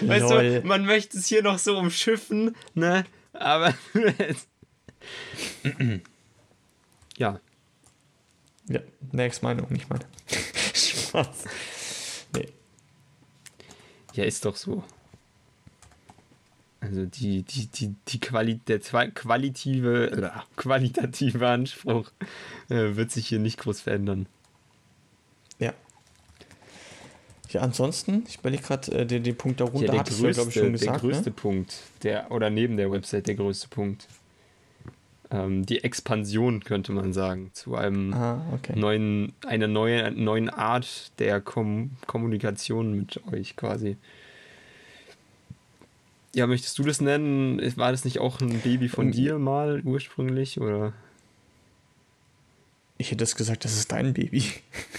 weißt 0.00 0.30
Lol. 0.30 0.60
du, 0.60 0.66
man 0.66 0.84
möchte 0.84 1.16
es 1.18 1.26
hier 1.26 1.44
noch 1.44 1.58
so 1.58 1.78
umschiffen, 1.78 2.56
ne? 2.74 3.04
Aber 3.32 3.72
ja. 7.22 7.40
Ja, 8.68 8.80
Max 9.12 9.42
Meinung, 9.42 9.66
nicht 9.70 9.88
meine. 9.88 10.04
Spaß. 10.74 11.44
Nee. 12.34 12.48
Ja, 14.14 14.24
ist 14.24 14.44
doch 14.44 14.56
so. 14.56 14.82
Also 16.80 17.06
die, 17.06 17.42
die, 17.44 17.66
die, 17.68 17.94
die 18.08 18.18
Quali 18.18 18.56
der 18.56 18.80
qualitative, 18.80 20.10
äh, 20.10 20.30
qualitative 20.56 21.48
Anspruch 21.48 22.10
äh, 22.68 22.96
wird 22.96 23.12
sich 23.12 23.28
hier 23.28 23.38
nicht 23.38 23.58
groß 23.60 23.82
verändern. 23.82 24.26
Ja. 25.60 25.72
Ja, 27.50 27.60
ansonsten, 27.60 28.24
ich 28.26 28.38
überlege 28.38 28.64
gerade 28.64 28.90
äh, 28.92 29.06
den, 29.06 29.22
den 29.22 29.36
Punkt 29.36 29.60
darunter, 29.60 29.94
Ja, 29.94 30.02
der 30.02 30.02
glaube 30.02 30.10
ich, 30.10 30.36
größte, 30.36 30.50
schon 30.50 30.62
der 30.62 30.72
gesagt. 30.72 31.00
größte 31.00 31.30
Ne? 31.30 31.36
Punkt, 31.36 31.76
der, 32.02 32.32
oder 32.32 32.50
neben 32.50 32.76
der 32.76 32.90
Website 32.90 33.28
der 33.28 33.36
größte 33.36 33.68
Punkt. 33.68 34.08
Ähm, 35.32 35.64
die 35.64 35.82
Expansion, 35.82 36.62
könnte 36.62 36.92
man 36.92 37.12
sagen, 37.14 37.50
zu 37.54 37.74
einem 37.74 38.12
Ah, 38.12 38.42
okay. 38.52 38.78
neuen, 38.78 39.32
einer 39.46 39.66
neuen, 39.66 40.22
neuen 40.22 40.50
Art 40.50 41.10
der 41.18 41.40
Kom 41.40 41.92
Kommunikation 42.06 42.94
mit 42.96 43.20
euch 43.32 43.56
quasi. 43.56 43.96
Ja, 46.34 46.46
möchtest 46.46 46.78
du 46.78 46.82
das 46.84 47.00
nennen? 47.00 47.60
War 47.76 47.90
das 47.92 48.04
nicht 48.04 48.18
auch 48.18 48.40
ein 48.40 48.60
Baby 48.60 48.88
von 48.88 49.06
Ähm, 49.06 49.12
dir 49.12 49.38
mal 49.38 49.80
ursprünglich? 49.84 50.60
Oder 50.60 50.92
Ich 52.98 53.10
hätte 53.10 53.24
es 53.24 53.34
gesagt, 53.36 53.64
das 53.64 53.72
ist 53.76 53.92
dein 53.92 54.14
Baby. 54.14 54.44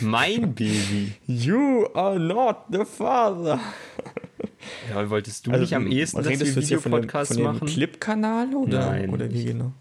mein 0.02 0.54
Baby? 0.56 1.14
You 1.28 1.88
are 1.94 2.20
not 2.20 2.58
the 2.72 2.86
father. 2.86 3.60
Ja, 4.90 5.10
wolltest 5.10 5.46
du 5.48 5.52
Also, 5.52 5.62
nicht 5.64 5.76
am 5.76 5.88
ehesten, 5.88 6.18
dass 6.18 6.28
wir 6.28 6.80
dem 7.38 7.44
machen? 7.44 7.68
Clip-Kanal 7.68 8.54
oder, 8.56 8.92
Nein, 8.92 9.10
oder 9.10 9.32
wie 9.32 9.46
genau? 9.46 9.74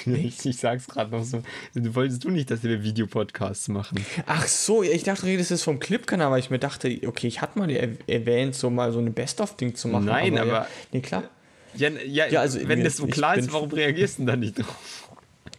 ich, 0.06 0.56
sag's 0.58 0.86
gerade 0.88 1.10
noch 1.10 1.24
so. 1.24 1.42
Du 1.74 1.94
wolltest 1.94 2.24
du 2.24 2.30
nicht, 2.30 2.50
dass 2.50 2.62
wir 2.62 2.82
Videopodcasts 2.82 3.68
machen? 3.68 4.04
Ach 4.26 4.46
so, 4.46 4.82
ja, 4.82 4.90
ich 4.92 5.04
dachte, 5.04 5.22
du 5.22 5.26
redest 5.28 5.50
jetzt 5.50 5.62
vom 5.62 5.78
Clip-Kanal, 5.78 6.30
weil 6.30 6.40
ich 6.40 6.50
mir 6.50 6.58
dachte, 6.58 6.88
okay, 7.06 7.26
ich 7.28 7.40
hatte 7.40 7.58
mal 7.58 7.68
erw- 7.68 7.96
erwähnt, 8.06 8.54
so 8.54 8.70
mal 8.70 8.92
so 8.92 8.98
eine 8.98 9.10
Best-of-Ding 9.10 9.74
zu 9.74 9.88
machen. 9.88 10.06
Nein, 10.06 10.34
ja, 10.34 10.42
aber- 10.42 10.66
nee, 10.92 11.00
klar. 11.00 11.24
Ja, 11.74 11.90
ja, 11.90 12.26
Ja, 12.28 12.40
also, 12.40 12.58
wenn 12.68 12.82
das 12.82 12.96
so 12.96 13.06
klar 13.06 13.36
ist, 13.36 13.52
warum 13.52 13.70
reagierst 13.70 14.18
du 14.18 14.22
denn 14.22 14.26
da 14.26 14.36
nicht 14.36 14.58
drauf? 14.58 15.10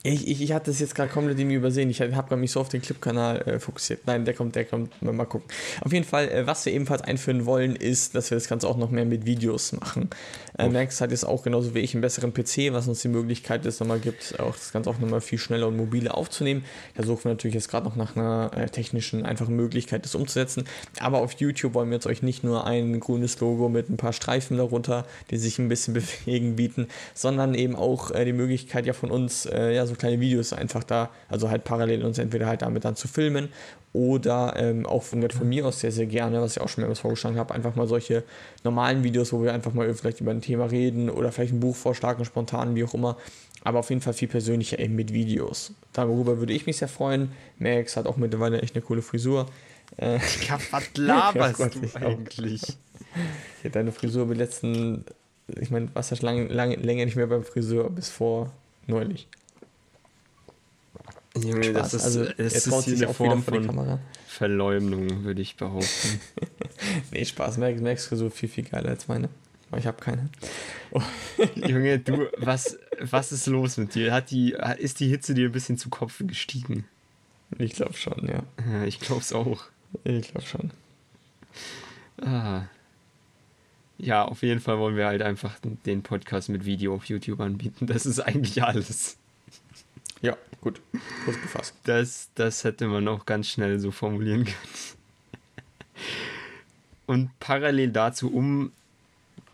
Ich, 0.08 0.26
ich, 0.26 0.42
ich 0.42 0.54
hatte 0.54 0.72
es 0.72 0.80
jetzt 0.80 0.96
gerade 0.96 1.10
komplett 1.12 1.38
irgendwie 1.38 1.58
übersehen. 1.58 1.90
Ich 1.90 2.02
habe 2.02 2.38
mich 2.38 2.52
so 2.52 2.62
auf 2.62 2.70
den 2.70 2.82
Clip-Kanal 2.82 3.42
äh, 3.42 3.60
fokussiert. 3.60 4.02
Nein, 4.06 4.24
der 4.24 4.34
kommt, 4.34 4.56
der 4.56 4.64
kommt. 4.64 5.02
Mal, 5.02 5.12
mal 5.12 5.26
gucken. 5.26 5.50
Auf 5.82 5.92
jeden 5.92 6.06
Fall, 6.06 6.30
äh, 6.30 6.48
was 6.48 6.66
wir 6.66 6.72
ebenfalls 6.72 7.02
einführen 7.02 7.46
wollen, 7.46 7.76
ist, 7.76 8.16
dass 8.16 8.32
wir 8.32 8.38
das 8.38 8.48
Ganze 8.48 8.70
auch 8.70 8.78
noch 8.78 8.90
mehr 8.90 9.04
mit 9.04 9.26
Videos 9.26 9.74
machen. 9.74 10.10
Äh, 10.58 10.70
Max 10.70 11.02
hat 11.02 11.12
jetzt 11.12 11.26
auch 11.26 11.44
genauso 11.44 11.76
wie 11.76 11.80
ich 11.80 11.94
einen 11.94 12.02
besseren 12.02 12.34
PC, 12.34 12.72
was 12.72 12.88
uns 12.88 13.02
die 13.02 13.10
Möglichkeit 13.10 13.66
jetzt 13.66 13.82
nochmal 13.82 14.00
gibt, 14.00 14.40
auch 14.40 14.56
das 14.56 14.72
Ganze 14.72 14.90
auch 14.90 14.98
nochmal 14.98 15.20
viel 15.20 15.40
schneller 15.40 15.68
und 15.68 15.76
mobiler 15.76 16.18
aufzunehmen. 16.18 16.64
Da 16.96 17.04
suchen 17.04 17.26
wir 17.26 17.32
natürlich 17.32 17.56
jetzt 17.56 17.70
gerade 17.70 17.86
noch 17.86 17.98
nach 17.98 18.16
einer 18.16 18.52
äh, 18.56 18.70
technischen, 18.70 19.26
einfachen 19.26 19.58
Möglichkeit, 19.58 20.06
das 20.06 20.16
umzusetzen. 20.16 20.64
Aber 21.02 21.18
auf 21.18 21.34
YouTube 21.34 21.74
wollen 21.74 21.90
wir 21.90 21.96
jetzt 21.96 22.08
euch 22.08 22.24
nicht 22.24 22.46
nur 22.46 22.66
ein 22.66 23.02
grünes 23.02 23.42
Logo 23.42 23.68
mit 23.68 23.90
ein 23.90 23.98
paar 23.98 24.14
Streifen 24.14 24.56
darunter, 24.56 25.06
die 25.32 25.38
sich 25.38 25.60
ein 25.60 25.68
bisschen 25.68 25.94
bewegen, 26.26 26.56
bieten, 26.56 26.88
sondern 27.14 27.56
eben 27.56 27.76
auch 27.76 28.12
äh, 28.12 28.24
die 28.24 28.34
Möglichkeit 28.34 28.86
ja 28.86 28.94
von 28.94 29.12
uns, 29.12 29.46
äh, 29.46 29.76
ja, 29.76 29.86
so 29.86 29.97
kleine 29.98 30.20
Videos 30.20 30.54
einfach 30.54 30.84
da, 30.84 31.10
also 31.30 31.50
halt 31.50 31.64
parallel 31.64 32.04
uns 32.06 32.18
entweder 32.18 32.48
halt 32.48 32.62
damit 32.62 32.86
dann 32.86 32.96
zu 32.96 33.08
filmen 33.08 33.50
oder 33.94 34.54
ähm, 34.58 34.86
auch 34.86 35.04
von, 35.04 35.28
von 35.30 35.50
mir 35.50 35.66
aus 35.66 35.80
sehr, 35.80 35.92
sehr 35.92 36.06
gerne, 36.06 36.42
was 36.42 36.56
ich 36.58 36.62
auch 36.62 36.70
schon 36.70 36.82
mehrmals 36.84 37.00
vorgeschlagen 37.00 37.38
habe, 37.38 37.54
einfach 37.54 37.76
mal 37.76 37.88
solche 37.88 38.24
normalen 38.64 39.04
Videos, 39.04 39.34
wo 39.34 39.42
wir 39.42 39.54
einfach 39.54 39.74
mal 39.74 39.92
vielleicht 39.94 40.22
über 40.22 40.32
ein 40.32 40.42
Thema 40.42 40.66
reden 40.66 41.10
oder 41.10 41.32
vielleicht 41.32 41.54
ein 41.54 41.60
Buch 41.60 41.76
vorschlagen, 41.76 42.24
spontan, 42.26 42.76
wie 42.76 42.84
auch 42.84 42.94
immer. 42.94 43.18
Aber 43.64 43.80
auf 43.80 43.90
jeden 43.90 44.02
Fall 44.02 44.14
viel 44.14 44.28
persönlicher 44.28 44.78
eben 44.80 44.96
mit 44.96 45.14
Videos. 45.14 45.74
Darüber 45.94 46.38
würde 46.38 46.54
ich 46.54 46.68
mich 46.68 46.78
sehr 46.78 46.88
freuen. 46.88 47.32
Max 47.58 47.98
hat 47.98 48.06
auch 48.06 48.18
mittlerweile 48.18 48.62
echt 48.62 48.76
eine 48.76 48.84
coole 48.84 49.02
Frisur. 49.02 49.48
Äh, 49.98 50.20
Ja, 50.48 50.60
was 50.72 50.84
laberst 50.96 51.60
Ja, 51.60 51.66
Gott, 51.68 51.76
du 51.76 52.06
eigentlich? 52.06 52.62
ich 52.64 53.64
hatte 53.64 53.72
deine 53.72 53.92
Frisur 53.92 54.28
bei 54.28 54.36
letzten, 54.36 55.06
ich 55.60 55.72
meine, 55.72 55.90
warst 55.96 56.12
ja 56.12 56.18
schon 56.18 56.26
lange, 56.28 56.46
lange, 56.48 56.76
länger 56.76 57.06
nicht 57.06 57.16
mehr 57.16 57.28
beim 57.28 57.44
Friseur, 57.44 57.90
bis 57.90 58.10
vor 58.10 58.52
neulich. 58.86 59.28
Junge, 61.44 61.74
das 61.74 61.94
ist, 61.94 62.04
also, 62.04 62.26
das 62.26 62.38
er 62.38 62.46
ist 62.46 62.70
traut 62.70 62.84
sich 62.84 63.02
eine 63.02 63.10
auch 63.10 63.16
Form 63.16 63.44
von 63.44 63.66
Kamera. 63.66 64.00
Verleumdung, 64.28 65.24
würde 65.24 65.42
ich 65.42 65.56
behaupten. 65.56 66.20
Nee, 67.12 67.26
Spaß. 67.26 67.58
Max, 67.58 67.82
Max 67.82 68.06
Frisur 68.06 68.30
viel, 68.30 68.50
viel 68.50 68.64
geiler 68.64 68.90
als 68.90 69.08
meine. 69.08 69.30
Aber 69.70 69.80
ich 69.80 69.88
habe 69.88 70.00
keine. 70.00 70.30
Junge, 71.56 71.98
du, 72.00 72.28
was, 72.38 72.78
was 73.00 73.32
ist 73.32 73.48
los 73.48 73.78
mit 73.78 73.96
dir? 73.96 74.14
Hat 74.14 74.30
die, 74.30 74.56
ist 74.78 75.00
die 75.00 75.08
Hitze 75.08 75.34
dir 75.34 75.50
ein 75.50 75.52
bisschen 75.52 75.78
zu 75.78 75.90
Kopf 75.90 76.22
gestiegen? 76.26 76.86
Ich 77.58 77.74
glaube 77.74 77.94
schon, 77.94 78.28
ja. 78.28 78.44
Ja, 78.72 78.84
ich 78.86 79.00
glaub's 79.00 79.34
auch. 79.34 79.64
Ich 80.04 80.32
glaube 80.32 80.46
schon. 80.46 80.72
Ah. 82.22 82.66
Ja, 83.98 84.26
auf 84.26 84.44
jeden 84.44 84.60
Fall 84.60 84.78
wollen 84.78 84.96
wir 84.96 85.08
halt 85.08 85.22
einfach 85.22 85.58
den 85.86 86.04
Podcast 86.04 86.50
mit 86.50 86.66
Video 86.66 86.94
auf 86.94 87.06
YouTube 87.06 87.40
anbieten. 87.40 87.88
Das 87.88 88.06
ist 88.06 88.20
eigentlich 88.20 88.64
alles. 88.64 89.18
Ja, 90.22 90.38
gut. 90.62 90.82
Kurz 91.26 91.42
gefasst. 91.42 91.76
Das, 91.84 92.30
das 92.36 92.64
hätte 92.64 92.88
man 92.88 93.08
auch 93.08 93.26
ganz 93.26 93.48
schnell 93.48 93.80
so 93.80 93.92
formulieren 93.92 94.46
können. 94.46 94.98
Und 97.06 97.40
parallel 97.40 97.92
dazu, 97.92 98.34
um 98.34 98.72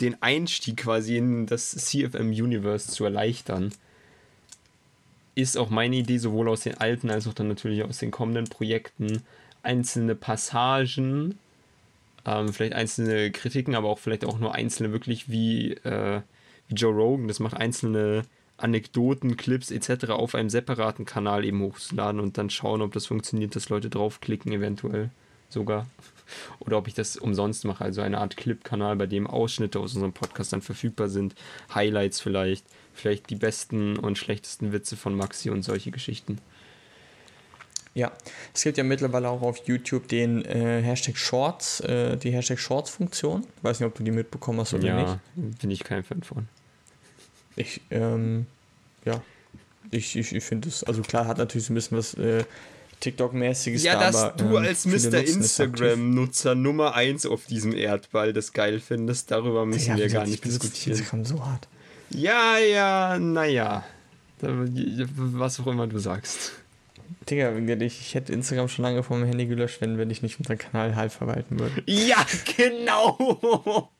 den 0.01 0.21
Einstieg 0.21 0.77
quasi 0.77 1.17
in 1.17 1.45
das 1.45 1.71
CFM-Universe 1.71 2.89
zu 2.89 3.05
erleichtern, 3.05 3.71
ist 5.35 5.57
auch 5.57 5.69
meine 5.69 5.97
Idee, 5.97 6.17
sowohl 6.17 6.49
aus 6.49 6.61
den 6.61 6.77
alten 6.77 7.09
als 7.09 7.27
auch 7.27 7.33
dann 7.33 7.47
natürlich 7.47 7.83
aus 7.83 7.99
den 7.99 8.11
kommenden 8.11 8.45
Projekten, 8.45 9.23
einzelne 9.61 10.15
Passagen, 10.15 11.37
ähm, 12.25 12.53
vielleicht 12.53 12.73
einzelne 12.73 13.31
Kritiken, 13.31 13.75
aber 13.75 13.89
auch 13.89 13.99
vielleicht 13.99 14.25
auch 14.25 14.39
nur 14.39 14.53
einzelne 14.53 14.91
wirklich 14.91 15.29
wie, 15.29 15.73
äh, 15.73 16.21
wie 16.67 16.75
Joe 16.75 16.93
Rogan, 16.93 17.27
das 17.27 17.39
macht 17.39 17.55
einzelne 17.55 18.23
Anekdoten, 18.57 19.35
Clips 19.37 19.71
etc. 19.71 20.11
auf 20.11 20.35
einem 20.35 20.49
separaten 20.49 21.05
Kanal 21.05 21.43
eben 21.43 21.61
hochzuladen 21.61 22.19
und 22.19 22.37
dann 22.37 22.49
schauen, 22.49 22.81
ob 22.81 22.93
das 22.93 23.07
funktioniert, 23.07 23.55
dass 23.55 23.69
Leute 23.69 23.89
draufklicken, 23.89 24.51
eventuell 24.51 25.09
sogar. 25.49 25.87
Oder 26.59 26.77
ob 26.77 26.87
ich 26.87 26.93
das 26.93 27.17
umsonst 27.17 27.65
mache, 27.65 27.83
also 27.83 28.01
eine 28.01 28.19
Art 28.19 28.37
Clip-Kanal, 28.37 28.95
bei 28.95 29.07
dem 29.07 29.27
Ausschnitte 29.27 29.79
aus 29.79 29.93
unserem 29.93 30.13
Podcast 30.13 30.53
dann 30.53 30.61
verfügbar 30.61 31.09
sind, 31.09 31.35
Highlights 31.73 32.21
vielleicht, 32.21 32.65
vielleicht 32.93 33.29
die 33.29 33.35
besten 33.35 33.97
und 33.97 34.17
schlechtesten 34.17 34.71
Witze 34.71 34.95
von 34.95 35.15
Maxi 35.15 35.49
und 35.49 35.63
solche 35.63 35.91
Geschichten. 35.91 36.39
Ja, 37.95 38.11
es 38.53 38.63
gibt 38.63 38.77
ja 38.77 38.83
mittlerweile 38.83 39.29
auch 39.29 39.43
auf 39.43 39.67
YouTube 39.67 40.07
den 40.07 40.43
äh, 40.45 40.81
Hashtag 40.81 41.15
Shorts, 41.15 41.79
äh, 41.81 42.17
die 42.17 42.31
Hashtag 42.31 42.57
Shorts-Funktion. 42.57 43.45
Ich 43.57 43.63
weiß 43.63 43.79
nicht, 43.79 43.87
ob 43.87 43.95
du 43.95 44.03
die 44.03 44.11
mitbekommen 44.11 44.61
hast 44.61 44.73
oder 44.73 44.95
nicht. 44.95 45.07
Ja, 45.07 45.19
bin 45.35 45.69
ich 45.69 45.83
kein 45.83 46.03
Fan 46.03 46.23
von. 46.23 46.47
Ich, 47.55 47.81
ähm, 47.91 48.45
ja, 49.05 49.21
ich, 49.91 50.15
ich, 50.15 50.33
ich 50.33 50.43
finde 50.43 50.69
es, 50.69 50.83
also 50.83 51.01
klar, 51.01 51.27
hat 51.27 51.37
natürlich 51.37 51.67
so 51.67 51.73
ein 51.73 51.75
bisschen 51.75 51.97
was 51.97 52.13
äh, 52.15 52.43
TikTok-mäßiges 52.99 53.83
Ja, 53.83 53.93
da, 53.95 53.99
dass 54.07 54.15
aber, 54.15 54.37
du 54.37 54.57
ähm, 54.57 54.65
als 54.65 54.85
Mr. 54.85 55.19
Instagram-Nutzer 55.19 56.55
Nummer 56.55 56.95
1 56.95 57.25
auf 57.25 57.45
diesem 57.45 57.75
Erdball 57.75 58.33
das 58.33 58.53
geil 58.53 58.79
findest, 58.79 59.29
darüber 59.31 59.65
müssen 59.65 59.91
Ja, 59.91 59.97
wir 59.97 60.05
wie 60.05 60.13
gar 60.13 60.25
nicht 60.25 60.43
diskutieren. 60.43 60.97
Instagram 60.97 61.25
so 61.25 61.45
hart. 61.45 61.67
Ja, 62.09 62.57
ja, 62.57 63.19
naja. 63.19 63.83
Was 64.39 65.59
auch 65.59 65.67
immer 65.67 65.87
du 65.87 65.99
sagst. 65.99 66.53
Digga, 67.29 67.55
ich, 67.57 68.15
hätte 68.15 68.33
Instagram 68.33 68.67
schon 68.67 68.83
lange 68.83 69.03
vom 69.03 69.23
Handy 69.23 69.45
gelöscht, 69.45 69.79
wenn, 69.81 69.97
wenn 69.97 70.09
ich 70.09 70.21
nicht 70.21 70.39
unseren 70.39 70.57
Kanal 70.57 70.95
halb 70.95 71.11
verwalten 71.11 71.59
würde. 71.59 71.83
Ja, 71.85 72.25
genau. 72.57 73.91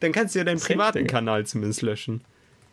Dann 0.00 0.12
kannst 0.12 0.34
du 0.34 0.40
ja 0.40 0.44
deinen 0.44 0.60
privaten. 0.60 1.06
Kanal 1.06 1.46
zumindest 1.46 1.82
löschen. 1.82 2.22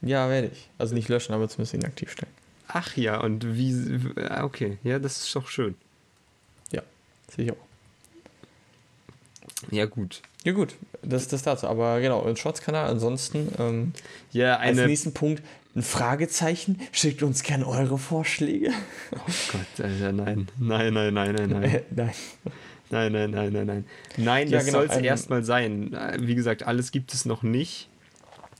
Ja, 0.01 0.29
werde 0.29 0.49
ich. 0.53 0.69
Also 0.77 0.93
nicht 0.95 1.10
löschen, 1.10 1.33
aber 1.33 1.47
zumindest 1.49 1.73
inaktiv 1.73 2.12
stellen. 2.12 2.31
Ach 2.67 2.95
ja, 2.97 3.19
und 3.21 3.55
wie. 3.55 3.99
Okay, 4.41 4.77
ja, 4.83 4.99
das 4.99 5.17
ist 5.17 5.36
doch 5.36 5.47
schön. 5.47 5.75
Ja, 6.71 6.81
sicher 7.36 7.53
auch. 7.53 7.67
Ja, 9.71 9.86
gut. 9.86 10.21
Ja 10.43 10.51
gut, 10.53 10.75
das 11.01 11.27
das 11.27 11.41
dazu. 11.41 11.67
Aber 11.67 11.99
genau, 11.99 12.23
ein 12.23 12.38
Shorts-Kanal. 12.38 12.88
Ansonsten, 12.89 13.51
ähm, 13.57 13.93
Ja, 14.31 14.57
als 14.57 14.77
eine. 14.77 14.88
nächsten 14.88 15.13
Punkt 15.13 15.41
ein 15.75 15.81
Fragezeichen. 15.83 16.79
Schickt 16.91 17.23
uns 17.23 17.43
gerne 17.43 17.67
eure 17.67 17.97
Vorschläge. 17.97 18.71
Oh 19.13 19.17
Gott, 19.51 19.86
Alter, 19.86 20.12
nein. 20.12 20.47
Nein, 20.60 20.93
nein, 20.93 21.13
nein, 21.13 21.36
nein, 21.36 21.49
nein. 21.49 21.63
Äh, 21.63 21.81
Nein. 21.91 22.12
Nein, 22.89 23.12
nein, 23.12 23.31
nein, 23.31 23.51
nein, 23.53 23.65
nein. 23.67 23.86
Nein, 24.15 24.47
Ja, 24.47 24.57
das 24.60 24.65
genau, 24.67 24.77
soll 24.79 24.88
es 24.89 24.97
erstmal 24.97 25.43
sein. 25.43 25.97
Wie 26.19 26.36
gesagt, 26.36 26.63
alles 26.63 26.91
gibt 26.91 27.13
es 27.13 27.25
noch 27.25 27.43
nicht. 27.43 27.89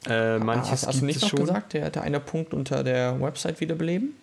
Äh, 0.10 0.40
manches 0.40 0.72
hast, 0.72 0.88
hast 0.88 0.96
du 0.96 1.00
gibt 1.02 1.08
nicht 1.08 1.16
es 1.18 1.22
noch 1.24 1.30
schon. 1.30 1.40
gesagt, 1.40 1.74
der, 1.74 1.90
der 1.90 2.02
eine 2.04 2.20
Punkt 2.20 2.54
unter 2.54 2.84
der 2.84 3.20
Website 3.22 3.60
wiederbeleben? 3.60 4.16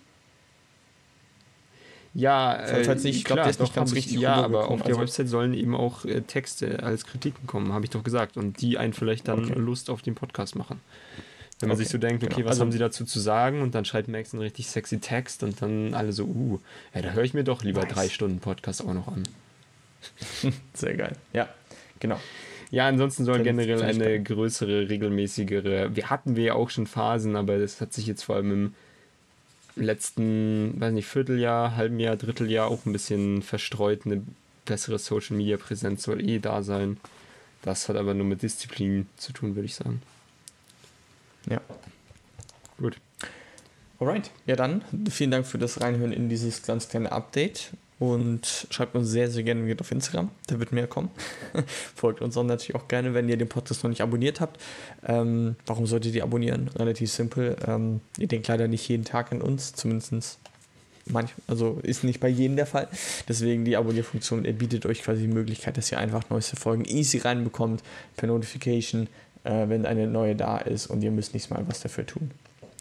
Ja, 2.16 2.54
äh, 2.56 2.84
Falls 2.84 3.02
nicht, 3.02 3.16
ich 3.16 3.24
glaub, 3.24 3.36
klar, 3.36 3.44
der 3.46 3.50
ist 3.50 3.60
nicht 3.60 3.74
ganz 3.74 3.90
ich- 3.90 3.96
richtig 3.96 4.20
Ja, 4.20 4.34
aber 4.34 4.68
auf 4.68 4.78
der 4.82 4.90
also- 4.90 5.00
Website 5.00 5.28
sollen 5.28 5.52
eben 5.52 5.74
auch 5.74 6.04
äh, 6.04 6.20
Texte 6.20 6.82
als 6.82 7.04
Kritiken 7.06 7.46
kommen, 7.46 7.72
habe 7.72 7.84
ich 7.84 7.90
doch 7.90 8.04
gesagt. 8.04 8.36
Und 8.36 8.60
die 8.60 8.78
einen 8.78 8.92
vielleicht 8.92 9.26
dann 9.26 9.44
Okay. 9.44 9.58
Lust 9.58 9.90
auf 9.90 10.00
den 10.02 10.14
Podcast 10.14 10.54
machen. 10.54 10.80
Wenn 11.58 11.68
man 11.68 11.74
Okay, 11.76 11.84
sich 11.84 11.92
so 11.92 11.98
denkt, 11.98 12.22
okay, 12.22 12.34
genau. 12.36 12.44
was 12.46 12.52
Also- 12.52 12.60
haben 12.62 12.72
sie 12.72 12.78
dazu 12.78 13.04
zu 13.04 13.18
sagen? 13.18 13.62
Und 13.62 13.74
dann 13.74 13.84
schreibt 13.84 14.06
Max 14.08 14.32
einen 14.32 14.42
richtig 14.42 14.68
sexy 14.68 15.00
Text 15.00 15.42
und 15.42 15.60
dann 15.60 15.94
alle 15.94 16.12
so, 16.12 16.24
uh, 16.24 16.60
ja, 16.94 17.02
da 17.02 17.10
höre 17.10 17.24
ich 17.24 17.34
mir 17.34 17.42
doch 17.44 17.64
lieber 17.64 17.82
Nice. 17.82 17.92
drei 17.92 18.08
Stunden 18.08 18.38
Podcast 18.38 18.84
auch 18.84 18.94
noch 18.94 19.08
an. 19.08 19.24
Sehr 20.74 20.94
geil. 20.94 21.16
Ja, 21.32 21.48
genau. 21.98 22.20
Ja, 22.74 22.88
ansonsten 22.88 23.24
soll 23.24 23.44
generell 23.44 23.80
eine 23.84 24.20
größere, 24.20 24.88
regelmäßigere. 24.88 25.94
Wir 25.94 26.10
hatten 26.10 26.34
wir 26.34 26.42
ja 26.42 26.54
auch 26.54 26.70
schon 26.70 26.88
Phasen, 26.88 27.36
aber 27.36 27.56
das 27.56 27.80
hat 27.80 27.92
sich 27.92 28.08
jetzt 28.08 28.24
vor 28.24 28.34
allem 28.34 28.50
im 28.50 28.74
letzten, 29.76 30.80
weiß 30.80 30.92
nicht, 30.92 31.06
Vierteljahr, 31.06 31.76
halben 31.76 32.00
Jahr, 32.00 32.16
Dritteljahr 32.16 32.66
auch 32.66 32.84
ein 32.84 32.92
bisschen 32.92 33.42
verstreut. 33.42 34.06
Eine 34.06 34.24
bessere 34.64 34.98
Social 34.98 35.36
Media 35.36 35.56
Präsenz 35.56 36.02
soll 36.02 36.28
eh 36.28 36.40
da 36.40 36.64
sein. 36.64 36.96
Das 37.62 37.88
hat 37.88 37.94
aber 37.94 38.12
nur 38.12 38.26
mit 38.26 38.42
Disziplin 38.42 39.06
zu 39.18 39.32
tun, 39.32 39.54
würde 39.54 39.66
ich 39.66 39.76
sagen. 39.76 40.02
Ja. 41.48 41.60
Gut. 42.78 42.96
Alright. 44.00 44.32
Ja, 44.46 44.56
dann 44.56 44.82
vielen 45.08 45.30
Dank 45.30 45.46
für 45.46 45.58
das 45.58 45.80
Reinhören 45.80 46.10
in 46.10 46.28
dieses 46.28 46.64
ganz 46.64 46.88
kleine 46.88 47.12
Update. 47.12 47.70
Und 48.04 48.66
schreibt 48.70 48.94
uns 48.94 49.08
sehr, 49.08 49.30
sehr 49.30 49.42
gerne 49.42 49.64
wieder 49.66 49.80
auf 49.80 49.90
Instagram. 49.90 50.30
Da 50.46 50.58
wird 50.58 50.72
mehr 50.72 50.86
kommen. 50.86 51.10
Folgt 51.94 52.20
uns 52.20 52.36
auch 52.36 52.44
natürlich 52.44 52.74
auch 52.74 52.86
gerne, 52.86 53.14
wenn 53.14 53.28
ihr 53.30 53.38
den 53.38 53.48
Podcast 53.48 53.82
noch 53.82 53.88
nicht 53.88 54.02
abonniert 54.02 54.40
habt. 54.40 54.60
Ähm, 55.06 55.56
warum 55.64 55.86
solltet 55.86 56.14
ihr 56.14 56.22
abonnieren? 56.22 56.68
Relativ 56.76 57.10
simpel. 57.10 57.56
Ähm, 57.66 58.00
ihr 58.18 58.28
denkt 58.28 58.46
leider 58.48 58.68
nicht 58.68 58.86
jeden 58.88 59.04
Tag 59.04 59.32
an 59.32 59.40
uns, 59.40 59.72
zumindest 59.72 60.38
manchmal, 61.06 61.42
also 61.46 61.80
ist 61.82 62.04
nicht 62.04 62.20
bei 62.20 62.28
jedem 62.28 62.56
der 62.56 62.66
Fall. 62.66 62.88
Deswegen 63.26 63.64
die 63.64 63.76
Abonnierfunktion 63.76 64.42
bietet 64.42 64.84
euch 64.84 65.02
quasi 65.02 65.22
die 65.22 65.32
Möglichkeit, 65.32 65.78
dass 65.78 65.90
ihr 65.90 65.98
einfach 65.98 66.28
neueste 66.28 66.56
Folgen 66.56 66.84
easy 66.84 67.18
reinbekommt 67.18 67.82
per 68.16 68.28
Notification, 68.28 69.08
äh, 69.44 69.68
wenn 69.68 69.86
eine 69.86 70.06
neue 70.06 70.36
da 70.36 70.58
ist 70.58 70.88
und 70.88 71.02
ihr 71.02 71.10
müsst 71.10 71.32
nicht 71.32 71.50
mal 71.50 71.64
was 71.68 71.80
dafür 71.80 72.04
tun. 72.04 72.32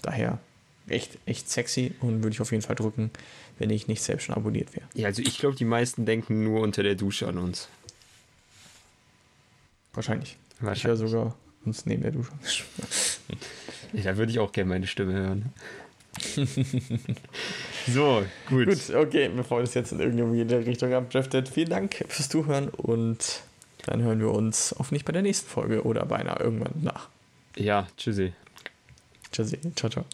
Daher 0.01 0.39
echt, 0.87 1.17
echt 1.25 1.49
sexy 1.49 1.93
und 2.01 2.23
würde 2.23 2.33
ich 2.33 2.41
auf 2.41 2.51
jeden 2.51 2.63
Fall 2.63 2.75
drücken, 2.75 3.11
wenn 3.59 3.69
ich 3.69 3.87
nicht 3.87 4.01
selbst 4.01 4.25
schon 4.25 4.35
abonniert 4.35 4.75
wäre. 4.75 4.85
Ja, 4.93 5.07
also 5.07 5.21
ich 5.21 5.37
glaube, 5.37 5.55
die 5.55 5.65
meisten 5.65 6.05
denken 6.05 6.43
nur 6.43 6.61
unter 6.61 6.83
der 6.83 6.95
Dusche 6.95 7.27
an 7.27 7.37
uns. 7.37 7.69
Wahrscheinlich. 9.93 10.37
Wahrscheinlich. 10.59 10.77
Ich 10.77 10.87
höre 10.87 10.97
sogar 10.97 11.35
uns 11.65 11.85
neben 11.85 12.03
der 12.03 12.11
Dusche. 12.11 12.33
Ja, 13.93 14.01
da 14.01 14.17
würde 14.17 14.31
ich 14.31 14.39
auch 14.39 14.51
gerne 14.51 14.69
meine 14.69 14.87
Stimme 14.87 15.13
hören. 15.13 15.53
so, 17.87 18.25
gut. 18.49 18.67
Gut, 18.67 18.95
okay, 18.95 19.29
bevor 19.29 19.61
das 19.61 19.75
jetzt 19.75 19.91
in 19.91 19.99
irgendeine 19.99 20.65
Richtung 20.65 20.93
abdriftet, 20.93 21.47
vielen 21.47 21.69
Dank 21.69 22.03
fürs 22.07 22.27
Zuhören 22.27 22.69
und 22.69 23.41
dann 23.85 24.01
hören 24.01 24.19
wir 24.19 24.31
uns 24.31 24.73
hoffentlich 24.77 25.05
bei 25.05 25.11
der 25.11 25.21
nächsten 25.21 25.47
Folge 25.47 25.83
oder 25.83 26.05
beinahe 26.05 26.39
irgendwann 26.39 26.81
nach. 26.81 27.09
Ja, 27.55 27.87
tschüssi. 27.97 28.33
Tschüssi, 29.31 29.59
ciao, 29.75 29.89
ciao. 29.89 30.05